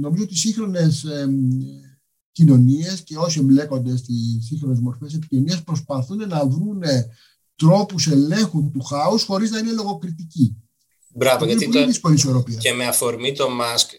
νομίζω 0.01 0.23
ότι 0.23 0.35
οι 0.35 0.37
σύγχρονες 0.37 1.05
ε, 1.05 1.29
κοινωνίες 2.33 3.03
και 3.03 3.17
όσοι 3.17 3.41
εμπλέκονται 3.41 3.97
στις 3.97 4.47
σύγχρονες 4.47 4.81
μορφές 4.81 5.15
επικοινωνίας 5.15 5.63
προσπαθούν 5.63 6.29
να 6.29 6.47
βρουν 6.47 6.83
τρόπους 7.57 8.07
ελέγχου 8.07 8.71
του 8.71 8.83
χάους 8.83 9.25
χωρίς 9.25 9.51
να 9.51 9.59
είναι 9.59 9.73
λογοκριτικοί. 9.73 10.57
Μπράβο, 11.17 11.45
γιατί 11.45 11.69
το... 11.69 11.87
και 12.59 12.73
με 12.73 12.87
αφορμή 12.87 13.33
το 13.33 13.49
ΜΑΣΚ, 13.49 13.91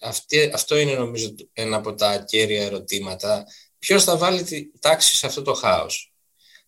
αυτό 0.54 0.78
είναι 0.78 0.94
νομίζω 0.94 1.36
ένα 1.54 1.78
από 1.78 1.94
τα 1.94 2.18
κέρια 2.18 2.64
ερωτήματα. 2.64 3.44
Ποιος 3.80 4.04
θα 4.04 4.18
βάλει 4.18 4.44
τη 4.44 4.80
τάξη 4.80 5.16
σε 5.16 5.26
αυτό 5.26 5.42
το 5.42 5.54
χάος; 5.54 6.14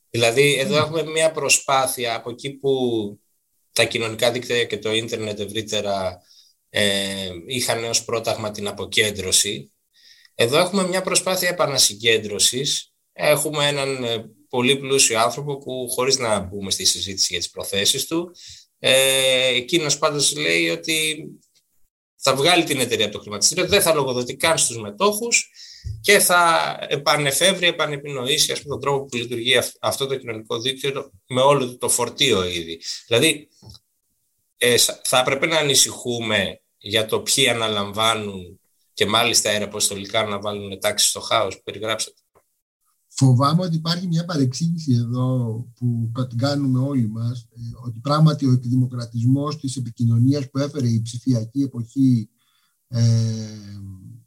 Δηλαδή, 0.10 0.56
εδώ 0.60 0.76
mm. 0.76 0.80
έχουμε 0.80 1.04
μια 1.04 1.32
προσπάθεια 1.32 2.16
από 2.16 2.30
εκεί 2.30 2.54
που 2.54 2.72
τα 3.72 3.86
κοινωνικά 3.86 4.32
δίκτυα 4.32 4.66
και 4.66 4.78
το 4.78 4.94
ίντερνετ 4.94 5.40
ευρύτερα 5.40 6.22
ε, 6.70 7.30
είχαν 7.48 7.84
ως 7.84 8.04
πρόταγμα 8.04 8.52
την 8.52 8.68
αποκέντρωση. 8.68 9.72
Εδώ 10.36 10.58
έχουμε 10.58 10.88
μια 10.88 11.02
προσπάθεια 11.02 11.50
επανασυγκέντρωσης. 11.50 12.94
Έχουμε 13.14 13.68
έναν 13.68 14.04
ε, 14.04 14.26
πολύ 14.50 14.78
πλούσιο 14.78 15.20
άνθρωπο 15.20 15.58
που 15.58 15.90
χωρίς 15.90 16.18
να 16.18 16.40
μπούμε 16.40 16.72
στη 16.72 16.86
συζήτηση 16.86 17.28
για 17.30 17.40
τις 17.40 17.50
προθέσεις 17.50 18.06
του, 18.06 18.32
ε, 18.80 19.48
εκείνος 19.48 19.98
πάντως 19.98 20.36
λέει 20.36 20.70
ότι 20.70 21.26
θα 22.16 22.36
βγάλει 22.36 22.64
την 22.64 22.80
εταιρεία 22.80 23.06
από 23.06 23.14
το 23.14 23.22
χρηματιστήριο, 23.22 23.68
δεν 23.68 23.82
θα 23.82 23.94
λογοδοτεί 23.94 24.36
καν 24.36 24.58
στους 24.58 24.78
μετόχους 24.78 25.50
και 26.02 26.20
θα 26.20 26.76
επανεφεύρει, 26.90 27.68
επανεπινοήσει 27.68 28.52
ας 28.52 28.62
πούμε, 28.62 28.74
τον 28.74 28.82
τρόπο 28.82 29.06
που 29.06 29.18
λειτουργεί 29.18 29.60
αυτό 29.80 30.08
το 30.08 30.16
κοινωνικό 30.16 30.60
δίκτυο 30.60 31.12
με 31.28 31.42
όλο 31.42 31.78
το 31.78 31.90
φορτίο 31.90 32.48
ήδη. 32.48 32.82
Δηλαδή, 33.08 33.48
ε, 34.58 34.78
θα 34.78 35.20
έπρεπε 35.20 35.46
να 35.46 35.58
ανησυχούμε 35.58 36.62
για 36.78 37.06
το 37.06 37.22
ποιοι 37.22 37.50
αναλαμβάνουν 37.50 38.60
και 38.94 39.06
μάλιστα 39.06 39.50
αεραποστολικά 39.50 40.24
να 40.24 40.40
βάλουν 40.40 40.80
τάξη 40.80 41.08
στο 41.08 41.20
χάος 41.20 41.56
που 41.56 41.64
περιγράψατε. 41.64 42.22
Φοβάμαι 43.20 43.62
ότι 43.62 43.76
υπάρχει 43.76 44.08
μια 44.08 44.26
παρεξήγηση 44.26 44.94
εδώ 44.94 45.66
που 45.76 46.12
την 46.30 46.38
κάνουμε 46.38 46.80
όλοι 46.80 47.08
μας, 47.08 47.48
ε, 47.56 47.60
ότι 47.86 48.00
πράγματι 48.00 48.46
ο 48.46 48.52
εκδημοκρατισμός 48.52 49.60
της 49.60 49.76
επικοινωνίας 49.76 50.50
που 50.50 50.58
έφερε 50.58 50.88
η 50.88 51.02
ψηφιακή 51.02 51.62
εποχή 51.62 52.30
ε, 52.88 53.02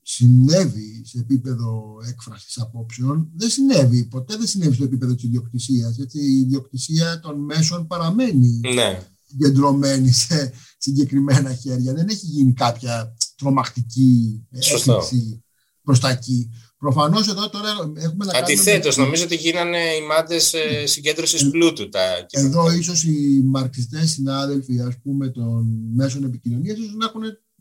συνέβη 0.02 1.02
σε 1.04 1.18
επίπεδο 1.18 1.97
έκφρασης 2.09 2.59
απόψεων. 2.59 3.30
Δεν 3.35 3.49
συνέβη, 3.49 4.04
ποτέ 4.04 4.37
δεν 4.37 4.47
συνέβη 4.47 4.75
στο 4.75 4.85
επίπεδο 4.85 5.14
της 5.14 5.25
ιδιοκτησίας. 5.25 5.99
Έτσι, 5.99 6.18
η 6.18 6.40
ιδιοκτησία 6.40 7.20
των 7.20 7.44
μέσων 7.44 7.87
παραμένει 7.87 8.61
ναι 8.75 9.11
συγκεντρωμένη 9.30 10.12
σε 10.12 10.52
συγκεκριμένα 10.78 11.54
χέρια. 11.54 11.94
Δεν 11.94 12.09
έχει 12.09 12.26
γίνει 12.26 12.52
κάποια 12.52 13.16
τρομακτική 13.37 14.42
έκρηξη 14.50 15.42
προς 15.82 16.00
τα 16.00 16.09
εκεί. 16.09 16.50
Προφανώς 16.80 17.28
εδώ 17.28 17.49
τώρα 17.49 17.68
έχουμε 17.96 18.25
να 18.25 18.38
Αντιθέτως, 18.38 18.96
νομίζω 18.96 19.25
ότι 19.25 19.37
γίνανε 19.37 19.78
οι 19.78 20.06
μάτε 20.06 20.34
ε, 20.34 20.87
συγκέντρωσης 20.87 21.42
ε, 21.42 21.49
πλούτου. 21.49 21.88
Τα 21.88 22.00
εδώ 22.30 22.70
ίσως 22.70 23.04
οι 23.04 23.42
μαρξιστές 23.44 24.10
συνάδελφοι 24.10 24.80
ας 24.80 24.94
πούμε, 25.02 25.28
των 25.28 25.66
μέσων 25.94 26.25
επικοινωνίας 26.25 26.76
να, 26.99 27.10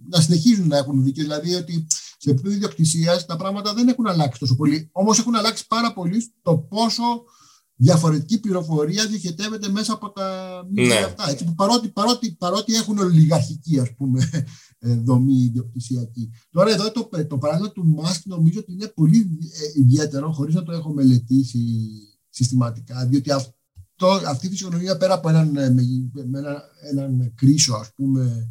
να 0.09 0.21
συνεχίζουν 0.21 0.67
να 0.67 0.77
έχουν 0.77 1.03
δίκιο. 1.03 1.23
Δηλαδή 1.23 1.55
ότι 1.55 1.87
σε 2.17 2.29
επίπεδο 2.29 2.55
ιδιοκτησίας 2.55 3.25
τα 3.25 3.35
πράγματα 3.35 3.73
δεν 3.73 3.87
έχουν 3.87 4.07
αλλάξει 4.07 4.39
τόσο 4.39 4.55
πολύ. 4.55 4.89
Όμως 4.91 5.19
έχουν 5.19 5.35
αλλάξει 5.35 5.67
πάρα 5.67 5.93
πολύ 5.93 6.33
το 6.41 6.57
πόσο 6.57 7.23
διαφορετική 7.75 8.39
πληροφορία 8.39 9.05
διοχετεύεται 9.07 9.69
μέσα 9.69 9.93
από 9.93 10.11
τα 10.11 10.61
μήνυμα 10.71 10.93
ναι. 10.93 11.05
αυτά. 11.05 11.29
Έτσι, 11.29 11.43
που 11.43 11.55
παρότι, 11.55 11.89
παρότι, 11.89 12.35
παρότι 12.39 12.75
έχουν 12.75 12.97
ολιγαρχική 12.97 13.79
ας 13.79 13.95
πούμε, 13.97 14.29
ε, 14.33 14.43
δομή 14.79 15.43
ιδιοκτησιακή. 15.43 16.29
Τώρα 16.51 16.71
εδώ 16.71 16.91
το, 16.91 17.09
το 17.27 17.37
παράδειγμα 17.37 17.71
του 17.71 17.85
Μάσκ 17.85 18.25
νομίζω 18.25 18.59
ότι 18.59 18.71
είναι 18.71 18.87
πολύ 18.87 19.39
ε, 19.41 19.79
ιδιαίτερο 19.79 20.31
χωρίς 20.31 20.55
να 20.55 20.63
το 20.63 20.71
έχω 20.71 20.93
μελετήσει 20.93 21.59
συστηματικά 22.29 23.05
διότι 23.05 23.31
αυτό, 23.31 24.21
αυτή 24.27 24.45
η 24.47 24.49
φυσιογνωμία 24.49 24.97
πέρα 24.97 25.13
από 25.13 25.29
έναν, 25.29 25.55
ε, 25.55 25.69
με 25.69 26.39
ένα, 26.39 26.63
έναν 26.91 27.33
κρίσο 27.35 27.75
ας 27.75 27.93
πούμε 27.95 28.49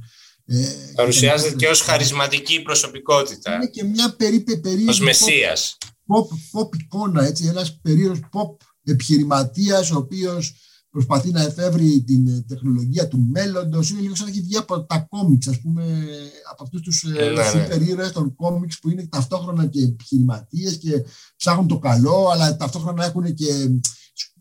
Παρουσιάζεται 0.94 1.54
και 1.54 1.66
ως 1.66 1.80
χαρισματική 1.80 2.62
προσωπικότητα. 2.62 3.54
Είναι 3.54 3.66
και 3.66 3.84
μια 3.84 4.14
περίπου 4.16 4.60
περίεργη 4.60 4.88
ως 4.88 5.00
μεσίας. 5.00 5.76
Pop, 6.06 6.60
pop, 6.60 6.76
εικόνα, 6.80 7.24
έτσι, 7.24 7.46
ένας 7.46 7.78
περίεργος 7.80 8.20
pop 8.32 8.56
επιχειρηματίας 8.84 9.90
ο 9.90 9.96
οποίος 9.96 10.54
προσπαθεί 10.90 11.30
να 11.30 11.42
εφεύρει 11.42 12.02
την 12.02 12.46
τεχνολογία 12.46 13.08
του 13.08 13.18
μέλλοντος. 13.30 13.90
Είναι 13.90 14.00
λίγο 14.00 14.14
σαν 14.14 14.26
να 14.26 14.32
έχει 14.32 14.40
βγει 14.40 14.56
από 14.56 14.84
τα 14.84 15.06
κόμιξ, 15.08 15.48
ας 15.48 15.60
πούμε, 15.60 16.06
από 16.50 16.62
αυτούς 16.62 16.80
τους 16.80 17.02
ε, 17.02 17.08
ναι, 17.08 17.30
ναι. 17.30 17.42
σούπερ 17.42 17.82
ήρωες 17.82 18.12
των 18.12 18.34
κόμιξ 18.34 18.78
που 18.78 18.90
είναι 18.90 19.06
ταυτόχρονα 19.06 19.66
και 19.66 19.82
επιχειρηματίες 19.82 20.76
και 20.76 21.04
ψάχνουν 21.36 21.66
το 21.66 21.78
καλό, 21.78 22.28
αλλά 22.32 22.56
ταυτόχρονα 22.56 23.04
έχουν 23.04 23.34
και 23.34 23.70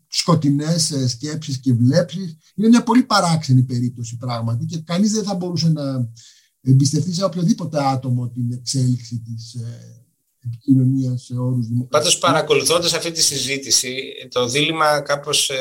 σκοτεινές 0.08 0.90
ε, 0.90 1.08
σκέψεις 1.08 1.60
και 1.60 1.72
βλέψεις. 1.72 2.36
Είναι 2.54 2.68
μια 2.68 2.82
πολύ 2.82 3.02
παράξενη 3.02 3.62
περίπτωση 3.62 4.16
πράγματι 4.16 4.64
και 4.64 4.78
κανείς 4.78 5.12
δεν 5.12 5.24
θα 5.24 5.34
μπορούσε 5.34 5.68
να 5.68 6.08
εμπιστευτεί 6.60 7.12
σε 7.12 7.24
οποιοδήποτε 7.24 7.84
άτομο 7.84 8.28
την 8.28 8.52
εξέλιξη 8.52 9.18
της 9.18 9.54
ε, 9.54 10.06
επικοινωνίας 10.44 11.22
σε 11.22 11.34
όρους 11.34 11.66
δημοκρατίας. 11.66 12.02
Πάντως 12.02 12.18
παρακολουθώντας 12.18 12.92
αυτή 12.94 13.10
τη 13.10 13.22
συζήτηση, 13.22 13.94
το 14.30 14.48
δίλημα 14.48 15.00
κάπως 15.00 15.50
ε, 15.50 15.56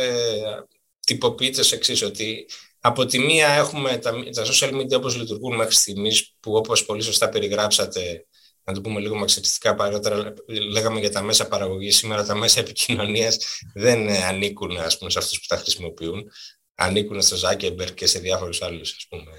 τυποποιείται 1.07 1.63
σε 1.63 1.75
εξής, 1.75 2.01
ότι 2.01 2.45
από 2.79 3.05
τη 3.05 3.19
μία 3.19 3.47
έχουμε 3.47 3.97
τα, 3.97 4.11
τα 4.33 4.45
social 4.45 4.73
media 4.73 4.95
όπως 4.95 5.15
λειτουργούν 5.15 5.55
μέχρι 5.55 5.73
στιγμής, 5.73 6.35
που 6.39 6.55
όπως 6.55 6.85
πολύ 6.85 7.01
σωστά 7.01 7.29
περιγράψατε, 7.29 8.25
να 8.63 8.73
το 8.73 8.81
πούμε 8.81 8.99
λίγο 8.99 9.15
μαξιστικά 9.15 9.75
παρότερα, 9.75 10.33
λέγαμε 10.71 10.99
για 10.99 11.11
τα 11.11 11.21
μέσα 11.21 11.47
παραγωγής, 11.47 11.97
σήμερα 11.97 12.25
τα 12.25 12.35
μέσα 12.35 12.59
επικοινωνίας 12.59 13.37
δεν 13.73 14.09
ανήκουν 14.09 14.77
ας 14.77 14.97
πούμε, 14.97 15.09
σε 15.09 15.19
αυτούς 15.19 15.39
που 15.39 15.45
τα 15.47 15.57
χρησιμοποιούν 15.57 16.31
ανήκουν 16.75 17.21
στο 17.21 17.35
Ζάκεμπερ 17.35 17.93
και 17.93 18.05
σε 18.05 18.19
διάφορους 18.19 18.61
άλλους, 18.61 18.95
ας 18.97 19.05
πούμε, 19.09 19.31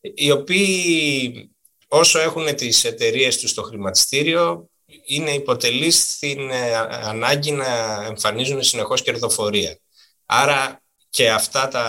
οι 0.00 0.30
οποίοι 0.30 1.50
όσο 1.88 2.18
έχουν 2.18 2.54
τις 2.54 2.84
εταιρείες 2.84 3.38
τους 3.38 3.50
στο 3.50 3.62
χρηματιστήριο, 3.62 4.70
είναι 5.06 5.30
υποτελείς 5.30 6.12
στην 6.12 6.50
ε, 6.50 6.76
ανάγκη 6.76 7.50
να 7.50 8.02
εμφανίζουν 8.04 8.62
συνεχώς 8.62 9.02
κερδοφορία. 9.02 9.78
Άρα 10.26 10.79
και 11.10 11.30
αυτά 11.30 11.68
τα, 11.68 11.84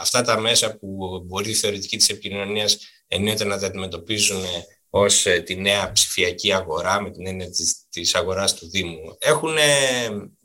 αυτά 0.00 0.22
τα 0.22 0.40
μέσα 0.40 0.76
που 0.76 1.22
μπορεί 1.26 1.50
η 1.50 1.54
θεωρητική 1.54 1.96
της 1.96 2.08
επικοινωνίας 2.08 2.78
εννοείται 3.06 3.44
να 3.44 3.58
τα 3.58 3.66
αντιμετωπίζουν 3.66 4.42
ως 4.90 5.26
ε, 5.26 5.40
τη 5.40 5.56
νέα 5.56 5.92
ψηφιακή 5.92 6.52
αγορά 6.52 7.00
με 7.00 7.10
την 7.10 7.26
έννοια 7.26 7.50
της, 7.50 7.86
της 7.88 8.14
αγοράς 8.14 8.54
του 8.54 8.68
Δήμου 8.68 9.16
έχουν 9.18 9.56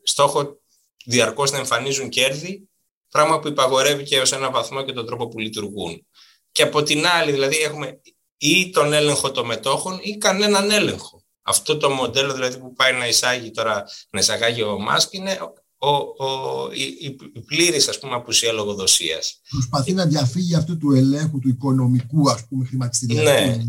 στόχο 0.03 0.61
διαρκώς 1.05 1.51
να 1.51 1.57
εμφανίζουν 1.57 2.09
κέρδη 2.09 2.67
Πράγμα 3.13 3.39
που 3.39 3.47
υπαγορεύει 3.47 4.03
και 4.03 4.19
ως 4.19 4.31
ένα 4.31 4.51
βαθμό 4.51 4.83
και 4.83 4.91
τον 4.91 5.05
τρόπο 5.05 5.27
που 5.27 5.39
λειτουργούν. 5.39 6.07
Και 6.51 6.63
από 6.63 6.83
την 6.83 7.07
άλλη, 7.07 7.31
δηλαδή, 7.31 7.57
έχουμε 7.57 8.01
ή 8.37 8.69
τον 8.69 8.93
έλεγχο 8.93 9.31
των 9.31 9.45
μετόχων 9.45 9.99
ή 10.01 10.17
κανέναν 10.17 10.71
έλεγχο. 10.71 11.23
Αυτό 11.41 11.77
το 11.77 11.89
μοντέλο 11.89 12.33
δηλαδή 12.33 12.57
που 12.57 12.73
πάει 12.73 12.93
να 12.93 13.07
εισάγει 13.07 13.51
τώρα, 13.51 13.83
να 14.09 14.19
εισαγάγει 14.19 14.61
ο 14.61 14.79
Μάσκ 14.79 15.13
είναι 15.13 15.39
ο, 15.83 16.25
ο, 16.25 16.69
η, 16.73 17.17
η 17.33 17.39
πλήρης 17.45 17.87
ας 17.87 17.99
πούμε 17.99 18.13
απουσία 18.15 18.51
λογοδοσίας. 18.51 19.41
Προσπαθεί 19.49 19.93
να 19.93 20.05
διαφύγει 20.05 20.55
αυτού 20.55 20.77
του 20.77 20.91
ελέγχου 20.91 21.39
του 21.39 21.49
οικονομικού 21.49 22.29
ας 22.29 22.47
πούμε 22.47 22.65
χρηματιστηριακού. 22.65 23.23
Ναι. 23.23 23.63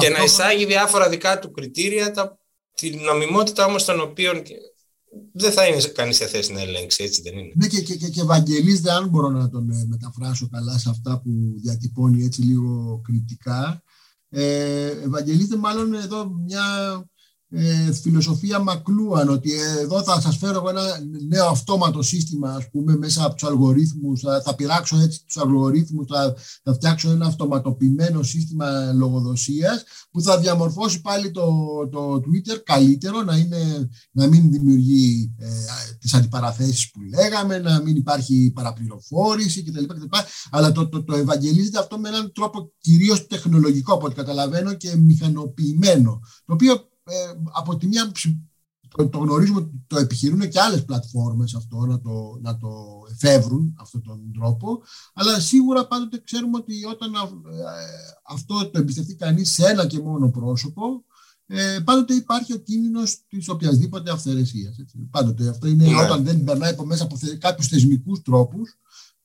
Και, 0.00 0.08
να 0.08 0.22
εισάγει 0.22 0.66
διάφορα 0.66 1.08
δικά 1.08 1.38
του 1.38 1.50
κριτήρια, 1.50 2.10
τα, 2.10 2.38
τη 2.74 2.90
νομιμότητα 2.90 3.64
όμως 3.64 3.84
των 3.84 4.00
οποίων 4.00 4.42
δεν 5.32 5.52
θα 5.52 5.66
είναι 5.66 5.82
κανείς 5.82 6.16
σε 6.16 6.26
θέση 6.26 6.52
να 6.52 6.60
ελέγξει, 6.60 7.04
έτσι 7.04 7.22
δεν 7.22 7.38
είναι. 7.38 7.52
Ναι, 7.54 7.66
και, 7.66 7.80
και, 7.80 7.96
και, 7.96 8.08
και 8.08 8.20
Ευαγγελίζεται, 8.20 8.90
αν 8.90 9.08
μπορώ 9.08 9.28
να 9.28 9.48
τον 9.48 9.70
ε, 9.70 9.84
μεταφράσω 9.88 10.48
καλά 10.48 10.78
σε 10.78 10.90
αυτά 10.90 11.20
που 11.20 11.30
διατυπώνει 11.62 12.24
έτσι 12.24 12.42
λίγο 12.42 13.00
κριτικά. 13.04 13.82
Ε, 14.28 14.86
ευαγγελίζεται 14.86 15.56
μάλλον 15.56 15.94
εδώ 15.94 16.28
μια 16.28 16.64
ε, 17.52 17.92
φιλοσοφία 17.92 18.58
Μακλούαν 18.58 19.28
ότι 19.28 19.52
εδώ 19.80 20.02
θα 20.02 20.20
σας 20.20 20.36
φέρω 20.36 20.68
ένα 20.68 20.82
νέο 21.28 21.46
αυτόματο 21.46 22.02
σύστημα 22.02 22.50
ας 22.50 22.70
πούμε 22.70 22.96
μέσα 22.96 23.24
από 23.24 23.34
τους 23.34 23.48
αλγορίθμους 23.48 24.20
θα, 24.20 24.42
θα 24.42 24.54
πειράξω 24.54 24.98
έτσι 24.98 25.24
τους 25.24 25.36
αλγορίθμους 25.36 26.06
θα, 26.08 26.34
θα 26.62 26.74
φτιάξω 26.74 27.10
ένα 27.10 27.26
αυτοματοποιημένο 27.26 28.22
σύστημα 28.22 28.92
λογοδοσίας 28.92 29.84
που 30.10 30.22
θα 30.22 30.38
διαμορφώσει 30.38 31.00
πάλι 31.00 31.30
το, 31.30 31.48
το 31.90 32.14
Twitter 32.14 32.60
καλύτερο 32.64 33.22
να, 33.22 33.36
είναι, 33.36 33.88
να 34.10 34.26
μην 34.26 34.50
δημιουργεί 34.50 35.34
ε, 35.38 35.46
τις 35.98 36.14
αντιπαραθέσεις 36.14 36.90
που 36.90 37.00
λέγαμε 37.14 37.58
να 37.58 37.82
μην 37.82 37.96
υπάρχει 37.96 38.52
παραπληροφόρηση 38.54 39.62
κτλ. 39.62 39.84
κτλ. 39.84 40.16
αλλά 40.50 40.72
το, 40.72 40.88
το, 40.88 41.04
το 41.04 41.16
ευαγγελίζεται 41.16 41.78
αυτό 41.78 41.98
με 41.98 42.08
έναν 42.08 42.32
τρόπο 42.32 42.72
κυρίως 42.80 43.26
τεχνολογικό 43.26 43.94
από 43.94 44.06
ό,τι 44.06 44.14
καταλαβαίνω 44.14 44.74
και 44.74 44.96
μηχανοποιημένο 44.96 46.20
το 46.44 46.52
οποίο 46.52 46.88
ε, 47.04 47.14
από 47.52 47.76
τη 47.76 47.86
μία 47.86 48.12
το, 48.96 49.08
το 49.08 49.18
γνωρίζουμε 49.18 49.70
το 49.86 49.98
επιχειρούν 49.98 50.48
και 50.48 50.60
άλλες 50.60 50.84
πλατφόρμες 50.84 51.54
αυτό 51.54 51.76
να 51.76 52.00
το, 52.00 52.38
να 52.42 52.56
το 52.56 52.68
εφεύρουν 53.10 53.74
αυτόν 53.80 54.02
τον 54.02 54.32
τρόπο 54.34 54.82
αλλά 55.14 55.40
σίγουρα 55.40 55.86
πάντοτε 55.86 56.20
ξέρουμε 56.24 56.56
ότι 56.56 56.84
όταν 56.84 57.14
ε, 57.14 57.18
αυτό 58.26 58.70
το 58.70 58.78
εμπιστευτεί 58.78 59.14
κανείς 59.14 59.52
σε 59.52 59.66
ένα 59.66 59.86
και 59.86 60.00
μόνο 60.00 60.30
πρόσωπο 60.30 61.04
ε, 61.52 61.78
πάντοτε 61.84 62.14
υπάρχει 62.14 62.52
ο 62.52 62.58
κίνδυνος 62.58 63.26
της 63.28 63.48
οποιασδήποτε 63.48 64.10
αυθαιρεσίας. 64.10 64.78
Έτσι. 64.78 64.98
Πάντοτε 65.10 65.48
αυτό 65.48 65.66
είναι 65.66 65.86
ναι. 65.86 66.02
όταν 66.02 66.24
δεν 66.24 66.44
περνάει 66.44 66.70
από 66.70 66.84
μέσα 66.84 67.04
από 67.04 67.16
κάποιους 67.38 67.68
θεσμικούς 67.68 68.22
τρόπους 68.22 68.78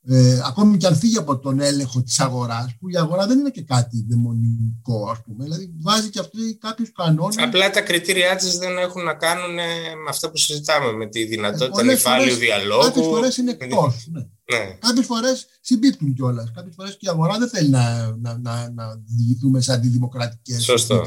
ε, 0.08 0.41
ακόμη 0.46 0.78
και 0.78 0.88
αν 0.88 0.96
φύγει 0.96 1.18
από 1.18 1.38
τον 1.38 1.60
έλεγχο 1.60 2.02
της 2.02 2.20
αγοράς, 2.20 2.76
που 2.80 2.89
η 2.89 2.98
αγορά 2.98 3.28
δεν 3.28 3.39
είναι 3.39 3.50
και 3.50 3.62
κάτι 3.62 4.06
δαιμονικό, 4.10 5.10
ας 5.12 5.22
πούμε. 5.24 5.44
Δηλαδή, 5.44 5.74
βάζει 5.82 6.10
και 6.10 6.20
αυτή 6.20 6.58
κάποιους 6.62 6.91
κανόνες. 6.91 7.38
Απλά 7.38 7.70
τα 7.70 7.82
κριτήριά 7.82 8.36
της 8.36 8.58
δεν 8.58 8.78
έχουν 8.78 9.04
να 9.04 9.13
κάνουν 9.13 9.54
με 9.54 10.10
αυτό 10.10 10.30
που 10.30 10.38
συζητάμε, 10.38 10.91
με 10.91 11.06
τη 11.08 11.26
δυνατότητα 11.26 11.82
ε, 11.82 11.84
νυφάλιου 11.84 12.36
διαλόγου. 12.36 12.84
Κάποιες 12.84 13.06
φορές 13.06 13.38
είναι 13.38 13.52
εκτός. 13.52 14.08
Ναι. 14.12 14.20
Ναι. 14.54 14.78
Κάποιες 14.80 15.06
φορές 15.06 15.46
συμπίπτουν 15.62 16.13
κιόλας. 16.13 16.52
Κάποιες 16.56 16.76
φορές 16.76 16.98
και 16.98 17.06
η 17.06 17.10
αγορά 17.10 17.38
δεν 17.38 17.50
θέλει 17.50 17.70
να, 17.70 18.15
να, 18.18 18.38
να, 18.38 18.70
να 18.70 19.02
διηγηθούμε 19.06 19.62
σε 19.62 19.74
αντιδημοκρατικές 19.74 20.63
Σωστό 20.63 21.06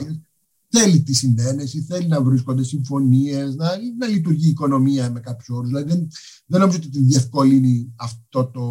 θέλει 0.69 1.03
τη 1.03 1.13
συνένεση, 1.15 1.83
θέλει 1.83 2.07
να 2.07 2.23
βρίσκονται 2.23 2.63
συμφωνίες, 2.63 3.55
να, 3.55 3.71
να 3.99 4.07
λειτουργεί 4.07 4.47
η 4.47 4.51
οικονομία 4.51 5.11
με 5.11 5.21
κάποιους 5.21 5.49
όρους. 5.49 5.69
Δηλαδή 5.69 5.91
δεν, 5.91 6.09
δεν 6.47 6.61
νομίζω 6.61 6.79
ότι 6.87 7.03
διευκολύνει 7.03 7.93
αυτό 7.97 8.47
το, 8.47 8.63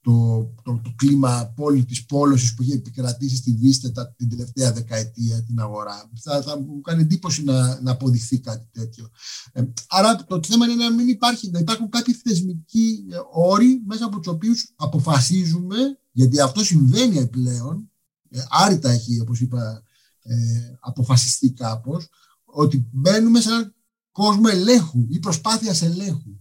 το, 0.00 0.44
το, 0.62 0.80
το 0.84 0.92
κλίμα 0.96 1.38
απόλυτη 1.38 2.04
πόλωσης 2.08 2.54
που 2.54 2.62
έχει 2.62 2.72
επικρατήσει 2.72 3.36
στη 3.36 3.52
Βίστετα 3.52 4.14
την 4.16 4.28
τελευταία 4.28 4.72
δεκαετία 4.72 5.42
την 5.42 5.60
αγορά. 5.60 6.10
Θα, 6.22 6.42
θα 6.42 6.60
μου 6.60 6.80
κάνει 6.80 7.02
εντύπωση 7.02 7.44
να, 7.44 7.80
να 7.80 7.90
αποδειχθεί 7.90 8.40
κάτι 8.40 8.68
τέτοιο. 8.72 9.08
Ε, 9.52 9.62
άρα 9.88 10.24
το 10.24 10.40
θέμα 10.46 10.66
είναι 10.66 10.84
να 10.84 10.92
μην 10.92 11.08
υπάρχει, 11.08 11.50
να 11.50 11.58
υπάρχουν 11.58 11.88
κάποιοι 11.88 12.14
θεσμικοί 12.14 13.04
όροι 13.32 13.82
μέσα 13.86 14.04
από 14.04 14.18
τους 14.18 14.32
οποίους 14.32 14.72
αποφασίζουμε, 14.76 15.76
γιατί 16.12 16.40
αυτό 16.40 16.64
συμβαίνει 16.64 17.26
πλέον, 17.26 17.90
ε, 18.30 18.40
άρρητα 18.48 18.90
έχει, 18.90 19.20
όπως 19.20 19.40
είπα, 19.40 19.82
ε, 20.22 20.34
αποφασιστεί 20.80 21.52
κάπως 21.52 22.08
ότι 22.44 22.88
μπαίνουμε 22.92 23.40
σε 23.40 23.48
έναν 23.48 23.74
κόσμο 24.12 24.48
ελέγχου 24.50 25.06
ή 25.10 25.18
προσπάθεια 25.18 25.88
ελέγχου. 25.88 26.38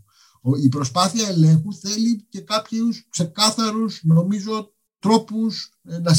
Η 0.63 0.70
προσπάθεια 0.70 1.28
ελέγχου 1.28 1.74
θέλει 1.74 2.26
και 2.30 2.42
κάποιους 2.42 3.08
ξεκάθαρους 3.10 4.00
νομίζω 4.04 4.74
τρόπους 5.00 5.74
ε, 5.89 5.98
να, 5.98 6.15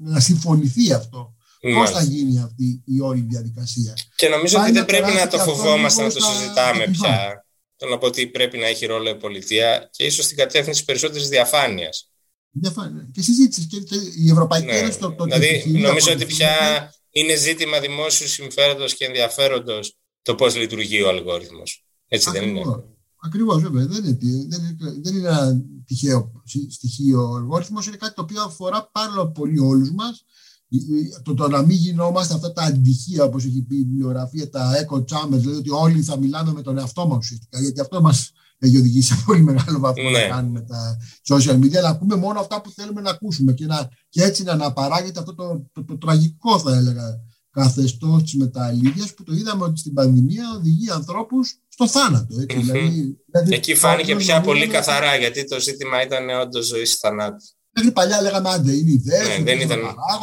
να 0.00 0.20
συμφωνηθεί 0.20 0.92
αυτό. 0.92 1.34
Πώς 1.74 1.90
θα 1.90 2.02
γίνει 2.02 2.38
αυτή 2.38 2.82
η 2.86 3.00
όλη 3.00 3.20
διαδικασία. 3.20 3.94
Και 4.14 4.28
νομίζω 4.28 4.60
ότι 4.60 4.72
δεν 4.72 4.84
πρέπει 4.84 5.12
να 5.12 5.28
το 5.28 5.38
φοβόμαστε 5.38 6.02
να 6.02 6.12
το 6.12 6.20
συζητάμε 6.20 6.86
πια. 6.86 7.46
Το 7.76 7.88
να 7.88 7.98
πω 7.98 8.06
ότι 8.06 8.26
πρέπει 8.26 8.58
να 8.58 8.66
έχει 8.66 8.86
ρόλο 8.86 9.08
η 9.08 9.16
πολιτεία 9.16 9.88
και 9.92 10.04
ίσως 10.04 10.24
στην 10.24 10.36
κατεύθυνση 10.36 10.84
περισσότερης 10.84 11.28
διαφάνειας. 12.52 13.06
Και 13.12 13.22
συζήτηση. 13.22 13.66
Και, 13.66 13.76
η 14.16 14.30
Ευρωπαϊκή 14.30 14.66
ναι. 14.66 14.78
Ένωση 14.78 14.98
το, 14.98 15.12
το 15.12 15.24
Δηλαδή, 15.24 15.64
νομίζω 15.66 16.12
ότι 16.12 16.26
πια 16.26 16.54
είναι 17.10 17.36
ζήτημα 17.36 17.80
δημόσιου 17.80 18.28
συμφέροντος 18.28 18.94
και 18.94 19.04
ενδιαφέροντος 19.04 19.96
το 20.22 20.34
πώς 20.34 20.56
λειτουργεί 20.56 21.02
ο 21.02 21.08
αλγόριθμος. 21.08 21.84
Έτσι 22.08 22.30
δεν 22.30 22.48
είναι; 22.48 22.62
Ακριβώς, 23.24 23.62
βέβαια. 23.62 23.86
Δεν 23.86 24.04
είναι, 24.04 24.18
δεν, 24.48 24.64
είναι, 24.64 25.00
δεν 25.02 25.14
είναι 25.16 25.28
ένα 25.28 25.62
τυχαίο 25.86 26.42
στοιχείο. 26.70 27.30
Ο 27.30 27.36
αλγόριθμος 27.36 27.86
είναι 27.86 27.96
κάτι 27.96 28.14
το 28.14 28.22
οποίο 28.22 28.42
αφορά 28.42 28.90
πάρα 28.92 29.28
πολύ 29.28 29.58
όλους 29.58 29.90
μας. 29.90 30.24
Το, 31.22 31.34
το 31.34 31.48
να 31.48 31.62
μην 31.62 31.76
γινόμαστε 31.76 32.34
αυτά 32.34 32.52
τα 32.52 32.62
αντυχεία, 32.62 33.24
όπως 33.24 33.44
έχει 33.44 33.62
πει 33.62 33.76
η 33.76 33.84
βιβλιογραφία, 33.84 34.50
τα 34.50 34.86
echo 34.86 34.96
chambers, 34.96 35.38
δηλαδή 35.38 35.58
ότι 35.58 35.70
όλοι 35.70 36.02
θα 36.02 36.18
μιλάμε 36.18 36.52
με 36.52 36.62
τον 36.62 36.78
εαυτό 36.78 37.06
μας 37.06 37.18
ουσιαστικά. 37.18 37.60
Γιατί 37.60 37.80
αυτό 37.80 38.00
μας 38.00 38.32
έχει 38.66 38.78
οδηγήσει 38.78 39.14
σε 39.14 39.22
πολύ 39.26 39.42
μεγάλο 39.42 39.78
βαθμό 39.78 40.10
ναι. 40.10 40.18
να 40.18 40.28
κάνουμε 40.28 40.60
τα 40.60 40.96
social 41.28 41.54
media, 41.54 41.82
να 41.82 41.88
ακούμε 41.88 42.16
μόνο 42.16 42.40
αυτά 42.40 42.60
που 42.60 42.70
θέλουμε 42.70 43.00
να 43.00 43.10
ακούσουμε 43.10 43.52
και, 43.52 43.66
να, 43.66 43.88
και 44.08 44.22
έτσι 44.22 44.42
να 44.42 44.52
αναπαράγεται 44.52 45.18
αυτό 45.18 45.34
το, 45.34 45.66
το, 45.72 45.84
το, 45.84 45.98
τραγικό, 45.98 46.58
θα 46.58 46.76
έλεγα, 46.76 47.20
καθεστώς 47.50 48.22
της 48.22 48.34
μεταλλίδιας 48.34 49.14
που 49.14 49.22
το 49.22 49.32
είδαμε 49.32 49.64
ότι 49.64 49.80
στην 49.80 49.92
πανδημία 49.92 50.44
οδηγεί 50.56 50.90
ανθρώπους 50.90 51.58
στο 51.68 51.88
θάνατο. 51.88 52.40
Έτσι, 52.40 52.58
δηλαδή, 52.58 53.18
δηλαδή, 53.30 53.54
Εκεί 53.54 53.74
φάνηκε 53.74 54.16
πια 54.16 54.40
πολύ 54.40 54.66
καθαρά 54.66 55.16
γιατί 55.16 55.44
το 55.44 55.60
ζήτημα 55.60 56.02
ήταν 56.02 56.40
όντως 56.40 56.66
ζωής 56.66 56.94
θανάτου. 56.94 57.44
Μέχρι 57.74 57.92
παλιά 57.92 58.22
λέγαμε 58.22 58.48
άντε 58.48 58.72
είναι 58.72 58.90
ιδέες, 58.90 59.28
ναι, 59.28 59.44
δεν 59.44 59.60
ήταν... 59.60 59.80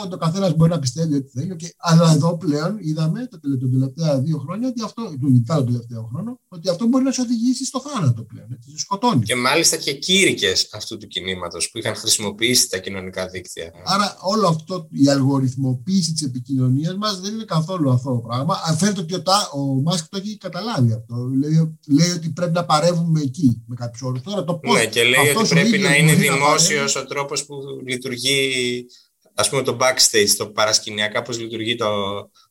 το 0.10 0.18
καθένας 0.18 0.56
μπορεί 0.56 0.72
να 0.72 0.80
πιστεύει 0.80 1.16
ό,τι 1.16 1.30
θέλει. 1.30 1.56
Και, 1.56 1.74
αλλά 1.78 2.12
εδώ 2.12 2.38
πλέον 2.38 2.78
είδαμε 2.80 3.28
τα 3.28 3.40
τελευταία 3.40 4.20
δύο 4.20 4.38
χρόνια 4.38 4.68
ότι 4.68 4.82
αυτό, 4.84 5.14
ειδικά 5.28 5.56
το 5.56 5.64
τελευταίο 5.64 6.10
χρόνο, 6.14 6.40
ότι 6.48 6.70
αυτό 6.70 6.86
μπορεί 6.88 7.04
να 7.04 7.12
σε 7.12 7.22
οδηγήσει 7.22 7.66
στο 7.66 7.82
θάνατο 7.82 8.24
πλέον. 8.24 8.48
Έτσι, 8.52 8.78
σκοτώνει. 8.78 9.24
Και 9.24 9.36
μάλιστα 9.36 9.78
και 9.78 9.94
κήρυκες 9.94 10.70
αυτού 10.74 10.98
του 10.98 11.08
κινήματος 11.08 11.70
που 11.72 11.78
είχαν 11.78 11.96
χρησιμοποιήσει 11.96 12.70
τα 12.70 12.78
κοινωνικά 12.78 13.28
δίκτυα. 13.28 13.72
Άρα 13.86 14.18
όλο 14.22 14.48
αυτό 14.48 14.88
η 14.92 15.10
αλγοριθμοποίηση 15.10 16.14
της 16.14 16.22
επικοινωνίας 16.22 16.96
μας 16.96 17.20
δεν 17.20 17.34
είναι 17.34 17.44
καθόλου 17.44 17.92
αυτό 17.92 18.12
το 18.12 18.20
πράγμα. 18.28 18.56
Φαίνεται 18.78 19.02
ότι 19.02 19.14
ο, 19.14 19.22
ο 19.54 19.82
Μάσκ 19.82 20.06
το 20.10 20.18
έχει 20.18 20.38
καταλάβει 20.38 20.94
αυτό. 20.94 21.16
Λέει, 21.16 21.78
λέει 21.88 22.12
ότι 22.12 22.30
πρέπει 22.30 22.54
να 22.54 22.66
παρεύουμε 22.66 23.22
εκεί 23.22 23.64
με 23.68 23.76
κάποιους 23.76 24.02
όρους. 24.02 24.22
Τώρα 24.22 24.44
το 24.44 24.54
πώς. 24.54 24.78
Ναι, 24.78 24.86
και 24.86 25.04
λέει 25.04 25.36
ότι 25.38 25.50
πρέπει 25.50 25.78
να 25.78 25.96
είναι 25.96 26.14
δημόσιος 26.14 26.96
ο 26.96 27.06
τρόπος 27.06 27.39
που 27.46 27.56
λειτουργεί 27.86 28.86
ας 29.34 29.50
πούμε 29.50 29.62
το 29.62 29.78
backstage, 29.80 30.30
το 30.38 30.50
παρασκηνιακά, 30.50 31.22
πώς 31.22 31.40
λειτουργεί 31.40 31.76
το, 31.76 31.88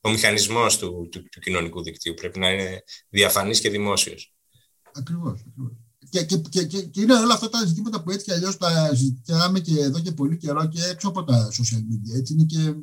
ο 0.00 0.10
μηχανισμός 0.10 0.78
του, 0.78 1.08
του, 1.10 1.22
του, 1.30 1.40
κοινωνικού 1.40 1.82
δικτύου. 1.82 2.14
Πρέπει 2.14 2.38
να 2.38 2.50
είναι 2.50 2.82
διαφανής 3.08 3.60
και 3.60 3.70
δημόσιος. 3.70 4.34
Ακριβώς. 4.92 5.40
ακριβώς. 5.40 5.72
Και, 6.10 6.24
και, 6.24 6.36
και, 6.36 6.64
και, 6.64 6.82
και 6.82 7.00
είναι 7.00 7.14
όλα 7.14 7.34
αυτά 7.34 7.48
τα 7.48 7.64
ζητήματα 7.66 8.02
που 8.02 8.10
έτσι 8.10 8.24
και 8.24 8.32
αλλιώς 8.32 8.56
τα 8.56 8.94
συζητάμε 8.94 9.60
και 9.60 9.80
εδώ 9.80 10.00
και 10.00 10.12
πολύ 10.12 10.36
καιρό 10.36 10.68
και 10.68 10.82
έξω 10.82 11.08
από 11.08 11.24
τα 11.24 11.48
social 11.52 11.78
media. 11.78 12.16
Έτσι 12.18 12.32
είναι 12.32 12.44
και, 12.44 12.74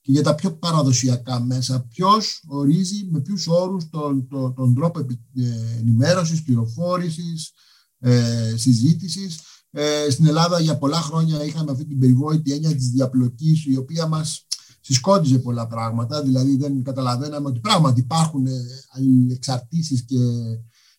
και 0.00 0.12
για 0.12 0.22
τα 0.22 0.34
πιο 0.34 0.52
παραδοσιακά 0.56 1.40
μέσα. 1.40 1.86
Ποιος 1.94 2.42
ορίζει 2.46 3.08
με 3.10 3.20
ποιους 3.20 3.46
όρους 3.46 3.88
τον, 3.90 4.28
τον, 4.28 4.54
τον 4.54 4.74
τρόπο 4.74 5.00
ε, 5.00 5.06
ενημέρωσης, 5.78 6.42
πληροφόρησης, 6.42 7.52
ε, 7.98 8.54
συζήτησης. 8.56 9.38
Ε, 9.76 10.10
στην 10.10 10.26
Ελλάδα 10.26 10.60
για 10.60 10.78
πολλά 10.78 10.96
χρόνια 10.96 11.44
είχαμε 11.44 11.70
αυτή 11.70 11.84
την 11.84 11.98
περιβόητη 11.98 12.52
έννοια 12.52 12.74
της 12.74 12.88
διαπλοκής 12.88 13.66
η 13.66 13.76
οποία 13.76 14.06
μας 14.06 14.46
συσκόντιζε 14.80 15.38
πολλά 15.38 15.66
πράγματα, 15.66 16.22
δηλαδή 16.22 16.56
δεν 16.56 16.82
καταλαβαίναμε 16.82 17.48
ότι 17.48 17.60
πράγματι 17.60 18.00
υπάρχουν 18.00 18.46
ε, 18.46 18.52
εξαρτήσεις 19.30 20.04
και 20.04 20.16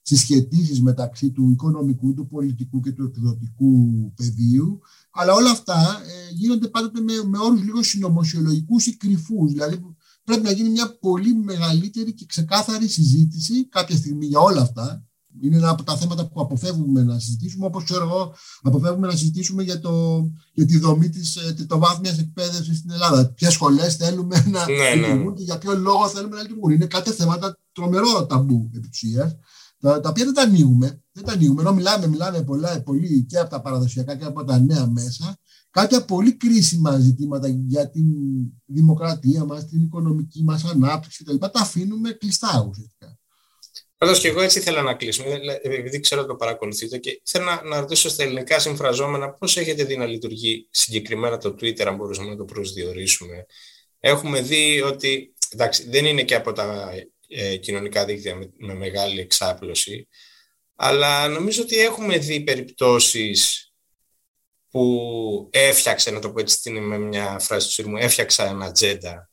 συσχετήσεις 0.02 0.82
μεταξύ 0.82 1.32
του 1.32 1.50
οικονομικού, 1.50 2.14
του 2.14 2.28
πολιτικού 2.28 2.80
και 2.80 2.92
του 2.92 3.04
εκδοτικού 3.04 4.14
πεδίου, 4.16 4.80
αλλά 5.12 5.34
όλα 5.34 5.52
αυτά 5.52 6.02
ε, 6.06 6.34
γίνονται 6.34 6.68
πάντοτε 6.68 7.02
με, 7.02 7.14
με 7.30 7.38
όρους 7.38 7.64
λίγο 7.64 7.84
συνωμοσιολογικούς 7.84 8.86
ή 8.86 8.98
κρυφούς, 8.98 9.52
δηλαδή 9.52 9.80
πρέπει 10.24 10.44
να 10.44 10.52
γίνει 10.52 10.70
μια 10.70 10.98
πολύ 11.00 11.36
μεγαλύτερη 11.36 12.14
και 12.14 12.26
ξεκάθαρη 12.26 12.88
συζήτηση 12.88 13.68
κάποια 13.68 13.96
στιγμή 13.96 14.26
για 14.26 14.40
όλα 14.40 14.62
αυτά, 14.62 15.06
είναι 15.42 15.56
ένα 15.56 15.70
από 15.70 15.84
τα 15.84 15.98
θέματα 15.98 16.28
που 16.28 16.42
αποφεύγουμε 16.42 17.04
να 17.04 17.20
συζητήσουμε, 17.20 17.66
όπως 17.66 17.84
ξέρω 17.84 18.04
εγώ, 18.04 18.34
αποφεύγουμε 18.62 19.08
να 19.08 19.16
συζητήσουμε 19.16 19.64
για, 19.64 19.80
το, 19.80 20.24
για 20.54 20.66
τη 20.66 20.78
δομή 20.78 21.10
της 21.10 21.36
ε, 21.36 21.56
βάθμιας 21.70 22.20
εκπαίδευση 22.20 22.76
στην 22.76 22.92
Ελλάδα. 22.92 23.30
Ποιες 23.30 23.54
σχολές 23.54 23.96
θέλουμε 23.96 24.46
να 24.50 24.66
ναι, 24.70 24.76
ναι. 24.76 24.96
λειτουργούν 24.96 25.36
και 25.36 25.44
για 25.44 25.58
ποιο 25.58 25.76
λόγο 25.78 26.08
θέλουμε 26.08 26.36
να 26.36 26.42
λειτουργούν. 26.42 26.72
Είναι 26.72 26.86
κάτι 26.86 27.12
θέματα 27.12 27.60
τρομερό 27.72 28.26
ταμπού 28.26 28.70
επί 28.74 28.90
τα, 29.80 30.00
τα 30.00 30.10
οποία 30.10 30.26
δεν 30.26 30.34
τα 30.34 30.42
ανοίγουμε. 30.42 31.04
Δεν 31.12 31.24
τα 31.24 31.32
ανοίγουμε. 31.32 31.62
Ενώ 31.62 31.74
μιλάμε, 31.74 32.08
μιλάμε 32.08 32.44
πολλά, 32.44 32.82
πολύ 32.82 33.26
και 33.30 33.40
από 33.40 33.50
τα 33.50 33.62
παραδοσιακά 33.62 34.16
και 34.16 34.26
από 34.26 34.44
τα 34.44 34.60
νέα 34.60 34.88
μέσα. 34.88 35.38
Κάποια 35.70 36.06
πολύ 36.06 36.34
κρίσιμα 36.34 37.00
ζητήματα 37.00 37.48
για 37.48 37.90
την 37.90 38.06
δημοκρατία 38.66 39.46
μας, 39.46 39.66
την 39.66 39.82
οικονομική 39.82 40.44
μας 40.44 40.64
ανάπτυξη 40.64 41.24
κτλ. 41.24 41.36
Τα 41.38 41.52
αφήνουμε 41.54 42.10
κλειστά 42.12 42.66
ουσιαστικά. 42.70 42.95
Πάντως 43.98 44.20
και 44.20 44.28
εγώ 44.28 44.42
έτσι 44.42 44.60
ήθελα 44.60 44.82
να 44.82 44.94
κλείσουμε, 44.94 45.40
επειδή 45.62 46.00
ξέρω 46.00 46.22
ότι 46.22 46.30
το 46.30 46.36
παρακολουθείτε 46.36 46.98
και 46.98 47.22
θέλω 47.26 47.46
να, 47.46 47.64
να 47.64 47.80
ρωτήσω 47.80 48.10
στα 48.10 48.24
ελληνικά 48.24 48.60
συμφραζόμενα 48.60 49.34
πώς 49.34 49.58
έχετε 49.58 49.84
δει 49.84 49.98
να 49.98 50.06
λειτουργεί 50.06 50.68
συγκεκριμένα 50.72 51.38
το 51.38 51.50
Twitter, 51.50 51.82
αν 51.84 51.96
μπορούσαμε 51.96 52.30
να 52.30 52.36
το 52.36 52.46
προσδιορίσουμε. 52.46 53.46
Έχουμε 54.00 54.42
δει 54.42 54.82
ότι 54.82 55.34
εντάξει, 55.50 55.90
δεν 55.90 56.06
είναι 56.06 56.24
και 56.24 56.36
από 56.36 56.54
τα 56.54 56.94
ε, 57.28 57.56
κοινωνικά 57.56 58.06
δίκτυα 58.06 58.36
με, 58.36 58.52
με, 58.58 58.74
μεγάλη 58.74 59.20
εξάπλωση, 59.20 60.08
αλλά 60.76 61.28
νομίζω 61.28 61.62
ότι 61.62 61.80
έχουμε 61.80 62.18
δει 62.18 62.42
περιπτώσεις 62.42 63.70
που 64.70 65.50
έφτιαξε, 65.52 66.12
να 66.12 66.20
το 66.20 66.32
πω 66.32 66.40
έτσι 66.40 66.70
με 66.70 66.98
μια 66.98 67.40
φράση 67.40 67.68
του 67.68 67.74
Σύρμου, 67.74 67.98
έφτιαξα 67.98 68.46
ένα 68.46 68.66
ατζέντα, 68.66 69.30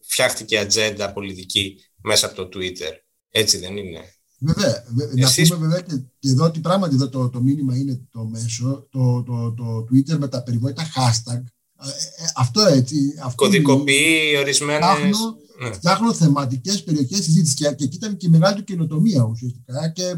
φτιάχτηκε 0.00 0.58
ατζέντα 0.58 1.12
πολιτική 1.12 1.84
μέσα 2.02 2.26
από 2.26 2.34
το 2.34 2.58
Twitter. 2.58 2.92
Έτσι 3.38 3.58
δεν 3.58 3.76
είναι. 3.76 4.00
Βέβαια. 4.38 4.84
Εσείς... 5.14 5.50
Να 5.50 5.56
πούμε 5.56 5.68
βέβαια 5.68 5.82
και, 5.82 6.02
και 6.18 6.28
εδώ 6.28 6.44
ότι 6.44 6.60
πράγματι 6.60 6.94
εδώ 6.94 7.08
το, 7.08 7.28
το 7.28 7.40
μήνυμα 7.40 7.76
είναι 7.76 8.00
το 8.10 8.24
μέσο, 8.24 8.86
το, 8.90 9.22
το, 9.22 9.52
το 9.52 9.86
Twitter 9.90 10.18
με 10.18 10.28
τα 10.28 10.42
περιβόητα 10.42 10.82
hashtag. 10.82 11.42
Ε, 11.84 11.88
ε, 11.88 12.26
αυτό 12.36 12.60
έτσι. 12.60 12.96
Κωδικοποιεί 13.34 14.36
ορισμένε. 14.38 14.86
Φτιάχνω, 14.86 15.36
ναι. 15.62 15.72
φτιάχνω 15.72 16.14
θεματικές 16.14 16.82
περιοχές 16.82 17.24
συζήτησης 17.24 17.54
και, 17.54 17.74
και 17.74 17.84
εκεί 17.84 17.96
ήταν 17.96 18.16
και 18.16 18.26
η 18.26 18.30
μεγάλη 18.30 18.56
του 18.56 18.64
καινοτομία 18.64 19.22
ουσιαστικά. 19.22 19.88
Και, 19.94 20.02
ε, 20.02 20.16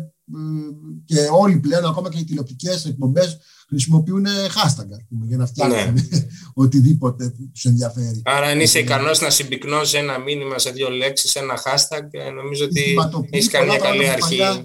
και 1.04 1.28
όλοι 1.32 1.56
πλέον, 1.56 1.84
ακόμα 1.84 2.08
και 2.10 2.18
οι 2.18 2.24
τηλεοπτικές 2.24 2.84
εκπομπές, 2.84 3.38
χρησιμοποιούν 3.68 4.26
hashtag 4.26 4.88
πούμε, 5.08 5.26
για 5.26 5.36
να 5.36 5.46
φτιάξουν 5.46 5.92
ναι. 5.92 6.02
οτιδήποτε 6.62 7.34
τους 7.52 7.64
ενδιαφέρει. 7.64 8.22
Άρα, 8.24 8.46
αν 8.46 8.60
είσαι 8.60 8.78
ικανός 8.78 9.20
να 9.20 9.30
συμπυκνώσεις 9.30 9.94
ένα 9.94 10.18
μήνυμα 10.18 10.58
σε 10.58 10.70
δύο 10.70 10.90
λέξεις, 10.90 11.34
ένα 11.34 11.62
hashtag, 11.64 12.06
ε, 12.10 12.30
νομίζω 12.30 12.64
ότι 12.64 12.94
έχεις 13.30 13.48
κάνει 13.48 13.66
μια 13.66 13.78
καλή 13.78 14.08
αρχή. 14.08 14.36
Παλιά, 14.36 14.64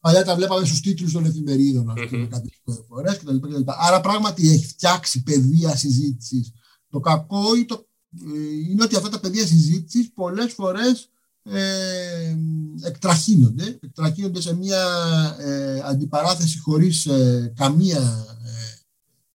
παλιά 0.00 0.24
τα 0.24 0.34
βλέπαμε 0.34 0.66
στους 0.66 0.80
τίτλους 0.80 1.12
των 1.12 1.24
εφημερίδων, 1.24 1.90
ας 1.90 2.08
πούμε, 2.08 2.24
mm-hmm. 2.24 2.28
κάποιες 2.28 2.60
φορές 2.88 3.16
κτλ. 3.16 3.62
Άρα, 3.66 4.00
πράγματι 4.00 4.50
έχει 4.50 4.66
φτιάξει 4.66 5.22
πεδία 5.22 5.76
συζήτησης. 5.76 6.52
Το 6.88 7.00
κακό 7.00 7.56
ή 7.56 7.64
το, 7.64 7.86
ε, 8.34 8.70
είναι 8.70 8.82
ότι 8.82 8.96
αυτά 8.96 9.08
τα 9.08 9.20
πεδία 9.20 9.46
συζήτησης 9.46 10.12
πολλές 10.12 10.52
φορές 10.52 11.10
ε, 11.42 12.36
εκτραχύνονται, 12.82 13.78
εκτραχύνονται 13.82 14.40
σε 14.40 14.54
μια 14.54 14.84
ε, 15.38 15.80
αντιπαράθεση 15.84 16.58
χωρίς 16.58 17.06
ε, 17.06 17.52
καμία 17.56 18.26
ε, 18.44 18.78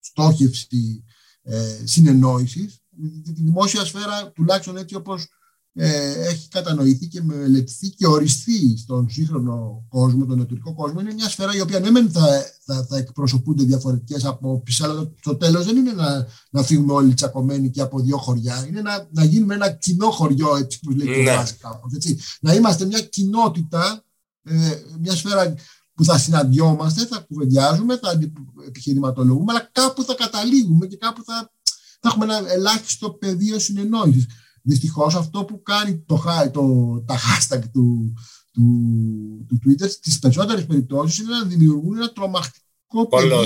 στόχευση 0.01 1.05
ε, 1.43 1.79
συνεννόησης. 1.85 2.79
Τη 3.25 3.33
δημόσια 3.33 3.85
σφαίρα, 3.85 4.33
τουλάχιστον 4.33 4.77
έτσι 4.77 4.95
όπως 4.95 5.23
ε, 5.23 5.27
έχει 5.75 6.49
κατανοηθεί 6.49 7.07
και 7.07 7.23
μελετηθεί 7.23 7.89
και 7.89 8.07
οριστεί 8.07 8.77
στον 8.79 9.11
σύγχρονο 9.11 9.85
κόσμο, 9.89 10.27
τον 10.27 10.41
εταιρικό 10.41 10.75
κόσμο, 10.75 11.01
είναι 11.01 11.13
μια 11.13 11.29
σφαίρα 11.29 11.55
η 11.55 11.61
οποία 11.61 11.81
ναι, 11.81 11.91
μεν 11.91 12.11
θα, 12.11 12.45
θα, 12.65 12.87
θα 12.89 12.97
εκπροσωπούνται 12.97 13.65
διαφορετικές 13.65 14.25
απόψεις, 14.25 14.81
αλλά 14.81 15.13
το 15.23 15.37
τέλος 15.37 15.65
δεν 15.65 15.77
είναι 15.77 15.93
να, 15.93 16.27
να 16.51 16.63
φύγουμε 16.63 16.93
όλοι 16.93 17.15
τσακωμένοι 17.15 17.71
και 17.71 17.81
από 17.81 18.01
δύο 18.01 18.17
χωριά. 18.17 18.67
Είναι 18.69 18.81
να, 18.81 19.09
να 19.11 19.25
γίνουμε 19.25 19.55
ένα 19.55 19.71
κοινό 19.71 20.11
χωριό, 20.11 20.57
έτσι 20.57 20.81
που 20.81 20.91
λέει 20.91 21.23
ναι. 21.23 21.45
κάπως, 21.61 21.93
έτσι. 21.95 22.19
Να 22.41 22.55
είμαστε 22.55 22.85
μια 22.85 23.01
κοινότητα, 23.01 24.05
ε, 24.43 24.73
μια 25.01 25.15
σφαίρα 25.15 25.55
που 25.95 26.05
θα 26.05 26.19
συναντιόμαστε, 26.19 27.07
θα 27.07 27.19
κουβεντιάζουμε, 27.19 27.99
θα 27.99 28.19
επιχειρηματολογούμε, 28.67 29.53
αλλά 29.53 29.69
κάπου 29.73 30.05
θα 30.05 30.15
καταλήγουμε 30.15 30.87
και 30.87 30.97
κάπου 30.97 31.25
θα, 31.25 31.53
θα 32.01 32.09
έχουμε 32.09 32.25
ένα 32.25 32.53
ελάχιστο 32.53 33.11
πεδίο 33.11 33.59
συνεννόησης. 33.59 34.27
Δυστυχώς 34.63 35.15
αυτό 35.15 35.45
που 35.45 35.63
κάνει 35.63 35.99
το, 35.99 36.23
το, 36.53 37.01
τα 37.07 37.17
hashtag 37.19 37.61
του, 37.73 38.15
του, 38.53 39.47
του 39.49 39.59
Twitter 39.65 39.89
στις 39.91 40.19
περισσότερες 40.19 40.67
περιπτώσεις 40.67 41.19
είναι 41.19 41.31
να 41.31 41.45
δημιουργούν 41.45 41.97
ένα 41.97 42.13
τρομακτικό 42.13 43.09
πεδίο 43.09 43.43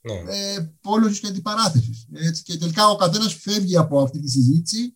ναι. 0.00 0.12
ε, 0.12 0.74
πόλωσης 0.80 1.20
και 1.20 1.26
αντιπαράθεσης. 1.26 2.06
Και 2.44 2.56
τελικά 2.56 2.88
ο 2.88 2.96
καθένας 2.96 3.34
φεύγει 3.34 3.76
από 3.76 4.02
αυτή 4.02 4.20
τη 4.20 4.30
συζήτηση 4.30 4.94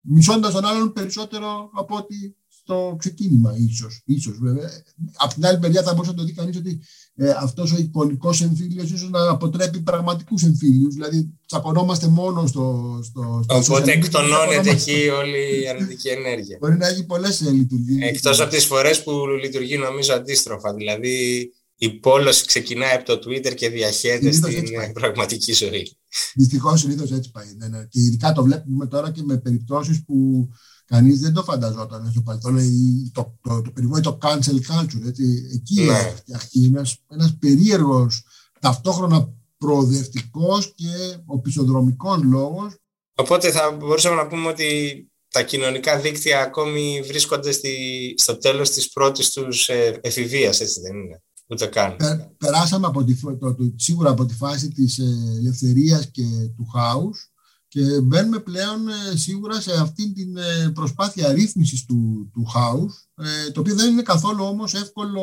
μισώντας 0.00 0.52
τον 0.52 0.64
άλλον 0.64 0.92
περισσότερο 0.92 1.70
από 1.74 1.96
ότι 1.96 2.36
στο 2.48 2.96
ξεκίνημα, 2.98 3.56
ίσως. 3.56 4.02
Ίσως, 4.04 4.38
βέβαια. 4.38 4.70
Από 5.16 5.34
την 5.34 5.46
άλλη 5.46 5.58
μεριά, 5.58 5.82
θα 5.82 5.92
μπορούσε 5.92 6.10
να 6.10 6.16
το 6.16 6.24
δει 6.24 6.32
κανείς 6.32 6.56
ότι 6.56 6.80
ε, 7.20 7.30
αυτός 7.30 7.72
ο 7.72 7.76
εικονικός 7.78 8.40
εμφύλιος 8.42 8.90
ίσως 8.90 9.10
να 9.10 9.30
αποτρέπει 9.30 9.80
πραγματικούς 9.80 10.42
εμφύλιους. 10.42 10.94
Δηλαδή, 10.94 11.30
τσακωνόμαστε 11.46 12.06
μόνο 12.06 12.46
στο. 12.46 12.98
στο, 13.02 13.40
στο 13.44 13.56
Οπότε 13.56 13.92
εκτονώνεται 13.92 14.70
εκεί 14.70 15.08
όλη 15.08 15.62
η 15.62 15.68
αρνητική 15.68 16.08
ενέργεια. 16.08 16.58
Μπορεί 16.60 16.76
να 16.76 16.86
έχει 16.86 17.04
πολλές 17.06 17.40
ε, 17.40 17.50
λειτουργίες. 17.50 18.08
Εκτός 18.08 18.40
από 18.40 18.50
τις 18.50 18.64
φορές 18.64 19.02
που 19.02 19.12
λειτουργεί 19.42 19.76
νομίζω 19.76 20.14
αντίστροφα. 20.14 20.74
Δηλαδή, 20.74 21.48
η 21.76 21.90
πόλωση 21.90 22.46
ξεκινάει 22.46 22.94
από 22.94 23.04
το 23.04 23.28
Twitter 23.28 23.54
και 23.54 23.68
διαχέεται 23.68 24.32
στην 24.32 24.64
πραγματική 24.92 25.52
ζωή. 25.52 25.96
Δυστυχώς 26.34 26.80
συνήθως 26.80 27.12
έτσι 27.12 27.30
πάει. 27.30 27.46
Ναι, 27.56 27.68
ναι. 27.68 27.84
Και 27.88 28.00
ειδικά 28.00 28.32
το 28.32 28.42
βλέπουμε 28.42 28.86
τώρα 28.86 29.10
και 29.10 29.22
με 29.24 29.38
περιπτώσεις 29.38 30.04
που 30.04 30.48
Κανείς 30.88 31.20
δεν 31.20 31.32
το 31.32 31.42
φανταζόταν 31.42 32.10
στο 32.10 32.20
παρελθόν. 32.20 32.58
Το, 33.12 33.38
το, 33.40 33.62
το, 33.62 33.70
περιβόητο 33.70 34.18
cancel 34.22 34.56
culture. 34.70 35.06
Έτσι. 35.06 35.50
Εκεί 35.54 35.82
ναι. 35.82 36.14
φτιαχτεί 36.16 36.64
ένα 36.64 36.86
ένας 37.08 37.36
περίεργος, 37.38 38.22
ταυτόχρονα 38.60 39.32
προοδευτικός 39.58 40.72
και 40.74 41.16
οπισθοδρομικός 41.26 42.22
λόγος. 42.22 42.74
Οπότε 43.14 43.50
θα 43.50 43.72
μπορούσαμε 43.72 44.16
να 44.16 44.26
πούμε 44.26 44.48
ότι 44.48 44.68
τα 45.28 45.42
κοινωνικά 45.42 46.00
δίκτυα 46.00 46.40
ακόμη 46.40 47.02
βρίσκονται 47.06 47.52
στη, 47.52 47.74
στο 48.16 48.36
τέλος 48.38 48.70
της 48.70 48.90
πρώτης 48.90 49.30
τους 49.30 49.68
ε, 49.68 49.98
εφηβείας, 50.00 50.60
έτσι 50.60 50.80
δεν 50.80 50.96
είναι; 50.96 51.22
Ούτε 51.46 51.66
καν. 51.66 51.96
περάσαμε 52.38 52.86
από 52.86 53.04
τη, 53.04 53.14
το, 53.38 53.56
σίγουρα 53.76 54.10
από 54.10 54.26
τη 54.26 54.34
φάση 54.34 54.68
της 54.68 54.98
ε, 54.98 55.04
ελευθερίας 55.38 56.10
και 56.10 56.22
του 56.56 56.66
χάους 56.74 57.27
και 57.68 58.00
μπαίνουμε 58.00 58.38
πλέον 58.38 58.88
ε, 58.88 59.16
σίγουρα 59.16 59.60
σε 59.60 59.72
αυτή 59.72 60.12
την 60.12 60.36
ε, 60.36 60.70
προσπάθεια 60.74 61.32
ρύθμισης 61.32 61.84
του, 61.84 62.30
του 62.32 62.44
χάους, 62.44 63.08
το 63.52 63.60
οποίο 63.60 63.74
δεν 63.74 63.90
είναι 63.90 64.02
καθόλου 64.02 64.44
όμως 64.44 64.74
εύκολο 64.74 65.22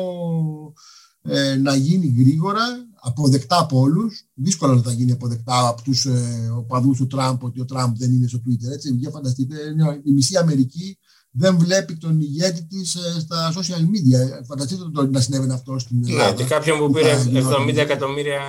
να 1.62 1.74
γίνει 1.74 2.14
γρήγορα, 2.18 2.86
αποδεκτά 3.06 3.58
από 3.58 3.80
όλους. 3.80 4.24
Δύσκολα 4.34 4.74
να 4.74 4.82
θα 4.82 4.92
γίνει 4.92 5.12
αποδεκτά 5.12 5.68
από 5.68 5.82
τους 5.82 6.04
ε, 6.04 6.50
οπαδούς 6.56 6.96
του 6.98 7.06
Τραμπ 7.06 7.42
ότι 7.42 7.60
ο 7.60 7.64
Τραμπ 7.64 7.96
δεν 7.96 8.12
είναι 8.12 8.26
στο 8.26 8.38
Twitter. 8.38 8.72
Έτσι, 8.72 8.94
για 8.94 9.10
φανταστείτε, 9.10 9.56
η 10.04 10.12
μισή 10.12 10.36
Αμερική 10.36 10.98
δεν 11.30 11.58
βλέπει 11.58 11.96
τον 11.96 12.20
ηγέτη 12.20 12.64
της 12.64 12.94
ε, 12.94 13.20
στα 13.20 13.52
social 13.52 13.80
media. 13.80 14.44
Φανταστείτε 14.46 14.82
το 14.92 15.06
να 15.06 15.20
συνέβαινε 15.20 15.52
αυτό 15.52 15.78
στην 15.78 15.98
ναι, 15.98 16.10
Ελλάδα. 16.10 16.30
Ναι, 16.30 16.36
και 16.36 16.44
κάποιον 16.44 16.78
που 16.78 16.90
πήρε 16.90 17.22
70 17.68 17.76
εκατομμύρια, 17.76 18.40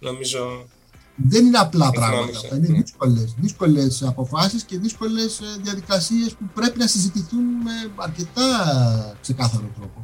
νομίζω. 0.00 0.66
Δεν 1.16 1.46
είναι 1.46 1.58
απλά 1.58 1.90
πράγματα. 1.90 2.38
Αυτά. 2.38 2.56
Είναι 2.56 2.66
δύσκολες 2.66 3.34
δύσκολες 3.36 4.02
αποφάσεις 4.02 4.62
και 4.62 4.78
δύσκολες 4.78 5.40
διαδικασίες 5.62 6.32
που 6.32 6.44
πρέπει 6.54 6.78
να 6.78 6.86
συζητηθούν 6.86 7.42
με 7.64 7.92
αρκετά 7.96 9.16
ξεκάθαρο 9.20 9.70
τρόπο. 9.76 10.00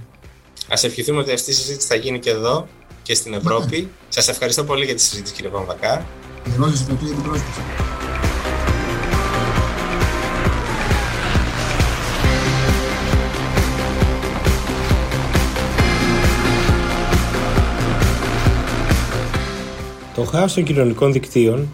Α 0.68 0.80
ευχηθούμε 0.82 1.20
ότι 1.20 1.32
αυτή 1.32 1.50
η 1.50 1.54
συζήτηση 1.54 1.86
θα 1.86 1.94
γίνει 1.94 2.18
και 2.18 2.30
εδώ 2.30 2.68
και 3.02 3.14
στην 3.14 3.34
Ευρώπη. 3.34 3.80
Ναι. 3.80 3.88
Σας 4.08 4.28
ευχαριστώ 4.28 4.64
πολύ 4.64 4.84
για 4.84 4.94
τη 4.94 5.00
συζήτηση 5.00 5.34
κύριε 5.34 5.50
Παμβακά. 5.50 6.06
Εγώ 6.54 6.68
σας 6.68 6.80
ευχαριστώ 6.80 7.06
για 7.06 7.14
την 7.14 7.22
πρόσκληση. 7.22 7.60
Το 20.14 20.24
χάος 20.24 20.54
των 20.54 20.64
κοινωνικών 20.64 21.12
δικτύων 21.12 21.68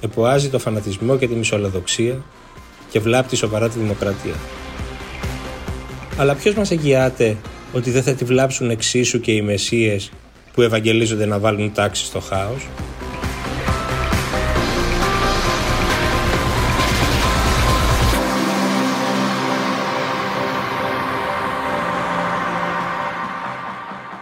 εποάζει 0.00 0.48
το 0.48 0.58
φανατισμό 0.58 1.16
και 1.16 1.28
τη 1.28 1.34
μισολαδοξία 1.34 2.22
και 2.90 3.00
βλάπτει 3.00 3.36
σοβαρά 3.36 3.68
τη 3.68 3.78
δημοκρατία. 3.78 4.34
Αλλά 6.18 6.34
ποιος 6.34 6.54
μας 6.54 6.70
εγγυάται 6.70 7.36
ότι 7.72 7.90
δεν 7.90 8.02
θα 8.02 8.12
τη 8.12 8.24
βλάψουν 8.24 8.70
εξίσου 8.70 9.20
και 9.20 9.32
οι 9.32 9.42
μεσίες 9.42 10.10
που 10.52 10.62
ευαγγελίζονται 10.62 11.26
να 11.26 11.38
βάλουν 11.38 11.72
τάξη 11.72 12.04
στο 12.04 12.20
χάος; 12.20 12.66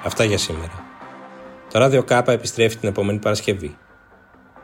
Αυτά 0.04 0.24
για 0.24 0.38
σήμερα. 0.38 0.81
Το 1.72 1.78
ράδιο 1.78 2.02
Κάπα 2.02 2.32
επιστρέφει 2.32 2.76
την 2.76 2.88
επόμενη 2.88 3.18
Παρασκευή. 3.18 3.76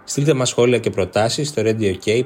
Στείλτε 0.05 0.35
μας 0.35 0.49
σχόλια 0.49 0.79
και 0.79 0.90
προτάσεις 0.90 1.49
στο 1.49 1.62
radio.k 1.64 2.25